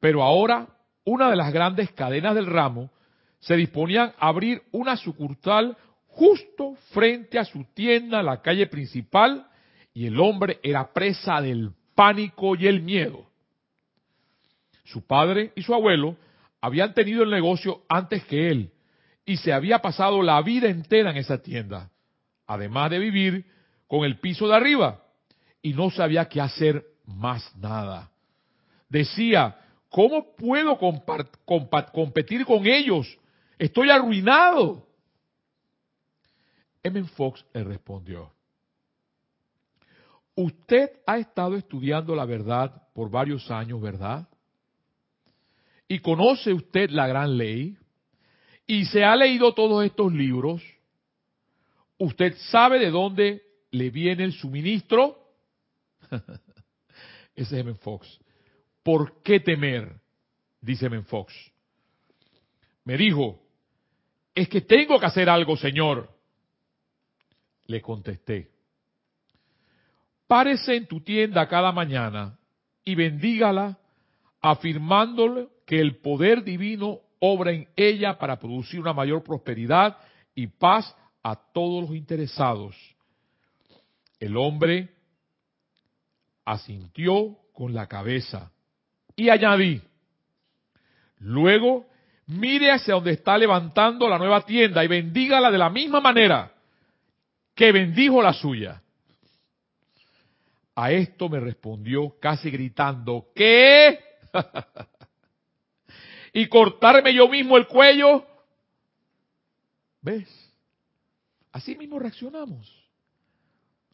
Pero 0.00 0.24
ahora 0.24 0.66
una 1.04 1.30
de 1.30 1.36
las 1.36 1.52
grandes 1.52 1.92
cadenas 1.92 2.34
del 2.34 2.46
ramo 2.46 2.90
se 3.38 3.54
disponían 3.54 4.12
a 4.18 4.26
abrir 4.26 4.64
una 4.72 4.96
sucursal 4.96 5.76
justo 6.08 6.74
frente 6.90 7.38
a 7.38 7.44
su 7.44 7.62
tienda 7.74 8.18
en 8.18 8.26
la 8.26 8.42
calle 8.42 8.66
principal 8.66 9.46
y 9.94 10.06
el 10.06 10.18
hombre 10.18 10.58
era 10.64 10.92
presa 10.92 11.40
del 11.40 11.70
pánico 11.94 12.56
y 12.56 12.66
el 12.66 12.82
miedo. 12.82 13.27
Su 14.92 15.06
padre 15.06 15.52
y 15.54 15.62
su 15.62 15.74
abuelo 15.74 16.16
habían 16.60 16.94
tenido 16.94 17.22
el 17.22 17.30
negocio 17.30 17.82
antes 17.88 18.24
que 18.24 18.48
él 18.48 18.72
y 19.26 19.36
se 19.36 19.52
había 19.52 19.80
pasado 19.80 20.22
la 20.22 20.40
vida 20.40 20.68
entera 20.68 21.10
en 21.10 21.18
esa 21.18 21.42
tienda, 21.42 21.90
además 22.46 22.90
de 22.90 22.98
vivir 22.98 23.44
con 23.86 24.04
el 24.04 24.18
piso 24.18 24.48
de 24.48 24.56
arriba 24.56 25.02
y 25.60 25.74
no 25.74 25.90
sabía 25.90 26.28
qué 26.28 26.40
hacer 26.40 26.86
más 27.04 27.54
nada. 27.56 28.10
Decía, 28.88 29.58
¿cómo 29.90 30.34
puedo 30.34 30.78
competir 31.92 32.46
con 32.46 32.66
ellos? 32.66 33.18
Estoy 33.58 33.90
arruinado. 33.90 34.86
M. 36.82 37.04
Fox 37.04 37.44
le 37.52 37.64
respondió, 37.64 38.32
usted 40.34 40.92
ha 41.06 41.18
estado 41.18 41.56
estudiando 41.56 42.14
la 42.14 42.24
verdad 42.24 42.88
por 42.94 43.10
varios 43.10 43.50
años, 43.50 43.82
¿verdad? 43.82 44.26
Y 45.88 46.00
conoce 46.00 46.52
usted 46.52 46.90
la 46.90 47.06
gran 47.06 47.36
ley 47.36 47.76
y 48.66 48.84
se 48.84 49.02
ha 49.02 49.16
leído 49.16 49.54
todos 49.54 49.84
estos 49.84 50.12
libros, 50.12 50.62
usted 51.96 52.36
sabe 52.50 52.78
de 52.78 52.90
dónde 52.90 53.42
le 53.70 53.90
viene 53.90 54.24
el 54.24 54.34
suministro. 54.34 55.18
Ese 57.34 57.60
es 57.60 57.66
M. 57.66 57.74
Fox. 57.74 58.20
¿Por 58.82 59.22
qué 59.22 59.40
temer? 59.40 59.98
Dice 60.60 60.86
M. 60.86 61.02
Fox. 61.04 61.32
Me 62.84 62.98
dijo, 62.98 63.40
es 64.34 64.48
que 64.48 64.60
tengo 64.60 65.00
que 65.00 65.06
hacer 65.06 65.30
algo, 65.30 65.56
Señor. 65.56 66.10
Le 67.66 67.80
contesté, 67.82 68.50
párese 70.26 70.76
en 70.76 70.86
tu 70.86 71.00
tienda 71.00 71.48
cada 71.48 71.70
mañana 71.70 72.38
y 72.84 72.94
bendígala 72.94 73.78
afirmándole 74.40 75.48
que 75.68 75.78
el 75.78 75.96
poder 75.96 76.42
divino 76.42 77.00
obra 77.20 77.52
en 77.52 77.68
ella 77.76 78.16
para 78.16 78.38
producir 78.38 78.80
una 78.80 78.94
mayor 78.94 79.22
prosperidad 79.22 79.98
y 80.34 80.46
paz 80.46 80.96
a 81.22 81.36
todos 81.36 81.82
los 81.82 81.94
interesados. 81.94 82.74
El 84.18 84.38
hombre 84.38 84.88
asintió 86.46 87.36
con 87.52 87.74
la 87.74 87.86
cabeza 87.86 88.50
y 89.14 89.28
añadí, 89.28 89.82
luego 91.18 91.86
mire 92.28 92.72
hacia 92.72 92.94
donde 92.94 93.12
está 93.12 93.36
levantando 93.36 94.08
la 94.08 94.16
nueva 94.16 94.46
tienda 94.46 94.82
y 94.82 94.88
bendígala 94.88 95.50
de 95.50 95.58
la 95.58 95.68
misma 95.68 96.00
manera 96.00 96.50
que 97.54 97.72
bendijo 97.72 98.22
la 98.22 98.32
suya. 98.32 98.80
A 100.74 100.92
esto 100.92 101.28
me 101.28 101.40
respondió 101.40 102.18
casi 102.18 102.50
gritando, 102.50 103.26
¿qué? 103.34 103.98
y 106.38 106.48
cortarme 106.48 107.12
yo 107.12 107.28
mismo 107.28 107.56
el 107.56 107.66
cuello. 107.66 108.24
¿Ves? 110.00 110.28
Así 111.50 111.74
mismo 111.74 111.98
reaccionamos. 111.98 112.72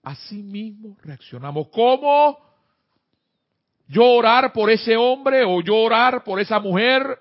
Así 0.02 0.42
mismo 0.42 0.94
reaccionamos. 1.02 1.68
¿Cómo? 1.68 2.38
Llorar 3.88 4.52
por 4.52 4.68
ese 4.68 4.94
hombre 4.94 5.42
o 5.42 5.62
llorar 5.62 6.22
por 6.22 6.38
esa 6.38 6.60
mujer, 6.60 7.18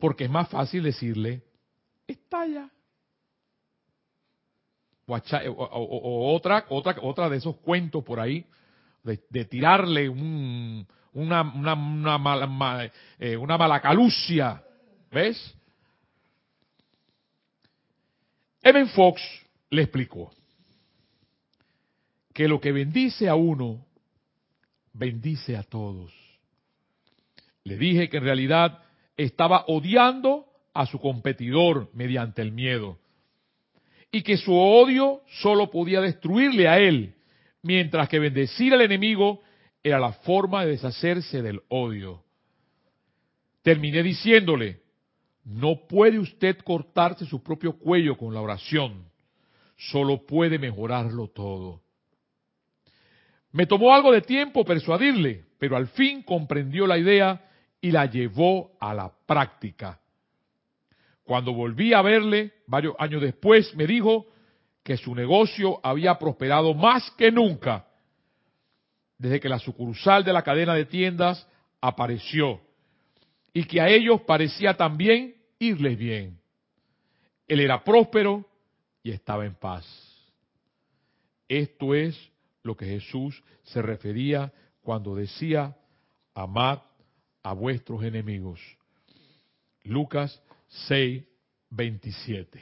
porque 0.00 0.24
es 0.24 0.30
más 0.30 0.48
fácil 0.48 0.82
decirle, 0.82 1.44
estalla. 2.08 2.68
O, 5.06 5.14
o, 5.14 6.34
otra, 6.34 6.66
otra, 6.70 6.96
otra 7.02 7.28
de 7.28 7.36
esos 7.36 7.54
cuentos 7.58 8.02
por 8.02 8.18
ahí, 8.18 8.44
de 9.04 9.44
tirarle 9.44 10.08
un, 10.08 10.88
una, 11.12 11.42
una, 11.42 11.74
una, 11.74 12.18
mala, 12.18 12.90
eh, 13.18 13.36
una 13.36 13.58
malacalucia. 13.58 14.62
¿Ves? 15.10 15.54
Evan 18.62 18.88
Fox 18.88 19.20
le 19.70 19.82
explicó 19.82 20.32
que 22.32 22.48
lo 22.48 22.60
que 22.60 22.72
bendice 22.72 23.28
a 23.28 23.34
uno, 23.34 23.84
bendice 24.92 25.56
a 25.56 25.62
todos. 25.62 26.12
Le 27.64 27.76
dije 27.76 28.08
que 28.08 28.16
en 28.18 28.24
realidad 28.24 28.82
estaba 29.16 29.64
odiando 29.66 30.46
a 30.72 30.86
su 30.86 30.98
competidor 30.98 31.90
mediante 31.92 32.40
el 32.40 32.52
miedo 32.52 32.98
y 34.10 34.22
que 34.22 34.36
su 34.36 34.54
odio 34.54 35.22
solo 35.40 35.70
podía 35.70 36.00
destruirle 36.00 36.68
a 36.68 36.78
él, 36.78 37.14
mientras 37.62 38.08
que 38.08 38.18
bendecir 38.18 38.74
al 38.74 38.82
enemigo 38.82 39.42
era 39.82 39.98
la 39.98 40.12
forma 40.12 40.64
de 40.64 40.72
deshacerse 40.72 41.42
del 41.42 41.60
odio. 41.68 42.22
Terminé 43.62 44.02
diciéndole, 44.02 44.80
no 45.44 45.86
puede 45.88 46.18
usted 46.18 46.58
cortarse 46.58 47.26
su 47.26 47.42
propio 47.42 47.78
cuello 47.78 48.16
con 48.16 48.32
la 48.32 48.40
oración, 48.40 49.04
solo 49.76 50.24
puede 50.24 50.58
mejorarlo 50.58 51.28
todo. 51.28 51.82
Me 53.50 53.66
tomó 53.66 53.94
algo 53.94 54.12
de 54.12 54.22
tiempo 54.22 54.64
persuadirle, 54.64 55.44
pero 55.58 55.76
al 55.76 55.88
fin 55.88 56.22
comprendió 56.22 56.86
la 56.86 56.98
idea 56.98 57.48
y 57.80 57.90
la 57.90 58.06
llevó 58.06 58.72
a 58.80 58.94
la 58.94 59.12
práctica. 59.26 60.00
Cuando 61.24 61.52
volví 61.52 61.92
a 61.92 62.02
verle, 62.02 62.52
varios 62.66 62.94
años 62.98 63.20
después, 63.20 63.74
me 63.74 63.86
dijo 63.86 64.26
que 64.82 64.96
su 64.96 65.14
negocio 65.14 65.80
había 65.82 66.18
prosperado 66.18 66.74
más 66.74 67.10
que 67.12 67.30
nunca 67.30 67.86
desde 69.22 69.38
que 69.38 69.48
la 69.48 69.60
sucursal 69.60 70.24
de 70.24 70.32
la 70.32 70.42
cadena 70.42 70.74
de 70.74 70.84
tiendas 70.84 71.46
apareció 71.80 72.60
y 73.54 73.62
que 73.62 73.80
a 73.80 73.88
ellos 73.88 74.22
parecía 74.22 74.76
también 74.76 75.36
irles 75.60 75.96
bien. 75.96 76.40
Él 77.46 77.60
era 77.60 77.84
próspero 77.84 78.44
y 79.00 79.12
estaba 79.12 79.46
en 79.46 79.54
paz. 79.54 79.86
Esto 81.46 81.94
es 81.94 82.18
lo 82.64 82.76
que 82.76 82.84
Jesús 82.84 83.44
se 83.62 83.80
refería 83.80 84.52
cuando 84.80 85.14
decía, 85.14 85.76
amad 86.34 86.80
a 87.44 87.52
vuestros 87.52 88.02
enemigos. 88.02 88.58
Lucas 89.84 90.42
6, 90.88 91.22
27. 91.70 92.60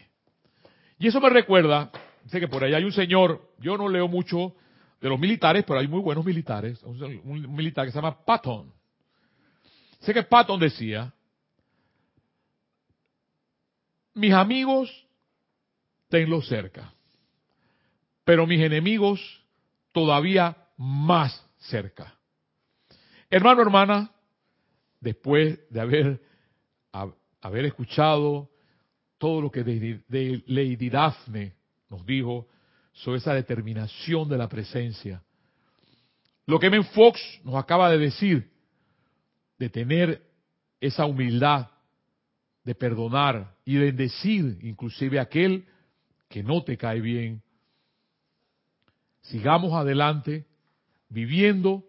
Y 0.98 1.06
eso 1.06 1.22
me 1.22 1.30
recuerda, 1.30 1.90
sé 2.26 2.38
que 2.38 2.48
por 2.48 2.62
ahí 2.62 2.74
hay 2.74 2.84
un 2.84 2.92
señor, 2.92 3.48
yo 3.60 3.78
no 3.78 3.88
leo 3.88 4.08
mucho 4.08 4.54
de 5.00 5.08
los 5.08 5.18
militares, 5.18 5.64
pero 5.66 5.80
hay 5.80 5.88
muy 5.88 6.00
buenos 6.00 6.24
militares, 6.24 6.82
un, 6.82 7.54
militar 7.54 7.86
que 7.86 7.92
se 7.92 7.98
llama 7.98 8.24
Patton. 8.24 8.72
Sé 10.00 10.12
que 10.12 10.22
Patton 10.22 10.60
decía, 10.60 11.12
mis 14.14 14.32
amigos 14.32 14.90
tenlos 16.08 16.46
cerca, 16.48 16.92
pero 18.24 18.46
mis 18.46 18.60
enemigos 18.60 19.20
todavía 19.92 20.56
más 20.76 21.46
cerca. 21.58 22.14
Hermano, 23.30 23.62
hermana, 23.62 24.10
después 25.00 25.58
de 25.70 25.80
haber, 25.80 26.20
haber 27.40 27.64
escuchado 27.64 28.50
todo 29.18 29.40
lo 29.40 29.50
que 29.50 29.62
de, 29.62 30.42
Lady 30.46 30.90
Daphne 30.90 31.54
nos 31.88 32.04
dijo 32.06 32.48
sobre 33.00 33.18
esa 33.18 33.34
determinación 33.34 34.28
de 34.28 34.36
la 34.36 34.48
presencia, 34.48 35.22
lo 36.46 36.58
que 36.58 36.68
Men 36.68 36.84
Fox 36.84 37.20
nos 37.44 37.54
acaba 37.54 37.90
de 37.90 37.98
decir, 37.98 38.50
de 39.58 39.68
tener 39.68 40.22
esa 40.80 41.06
humildad, 41.06 41.68
de 42.64 42.74
perdonar 42.74 43.56
y 43.64 43.74
de 43.74 43.86
bendecir 43.86 44.58
inclusive 44.62 45.18
aquel 45.18 45.64
que 46.28 46.42
no 46.42 46.62
te 46.62 46.76
cae 46.76 47.00
bien. 47.00 47.42
Sigamos 49.22 49.72
adelante 49.72 50.46
viviendo, 51.08 51.84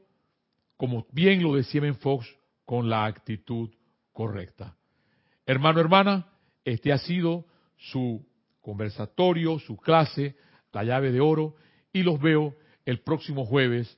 como 0.77 1.05
bien 1.11 1.43
lo 1.43 1.55
decía 1.55 1.81
Ben 1.81 1.95
Fox, 1.95 2.27
con 2.65 2.89
la 2.89 3.05
actitud 3.05 3.69
correcta. 4.13 4.77
Hermano, 5.45 5.81
hermana, 5.81 6.27
este 6.63 6.93
ha 6.93 6.97
sido 6.97 7.45
su 7.77 8.25
conversatorio, 8.61 9.59
su 9.59 9.75
clase, 9.75 10.35
la 10.71 10.83
llave 10.83 11.11
de 11.11 11.19
oro, 11.19 11.55
y 11.93 12.03
los 12.03 12.19
veo 12.19 12.55
el 12.85 12.99
próximo 13.01 13.45
jueves. 13.45 13.97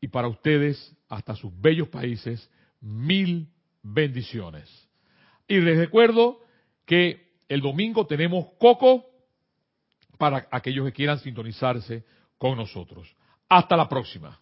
Y 0.00 0.08
para 0.08 0.28
ustedes, 0.28 0.96
hasta 1.08 1.34
sus 1.34 1.52
bellos 1.60 1.88
países, 1.88 2.50
mil 2.80 3.48
bendiciones. 3.82 4.88
Y 5.46 5.60
les 5.60 5.78
recuerdo 5.78 6.40
que 6.84 7.28
el 7.48 7.60
domingo 7.60 8.06
tenemos 8.06 8.46
Coco 8.58 9.06
para 10.18 10.46
aquellos 10.50 10.84
que 10.86 10.92
quieran 10.92 11.18
sintonizarse 11.18 12.04
con 12.36 12.56
nosotros. 12.56 13.08
Hasta 13.48 13.76
la 13.76 13.88
próxima. 13.88 14.38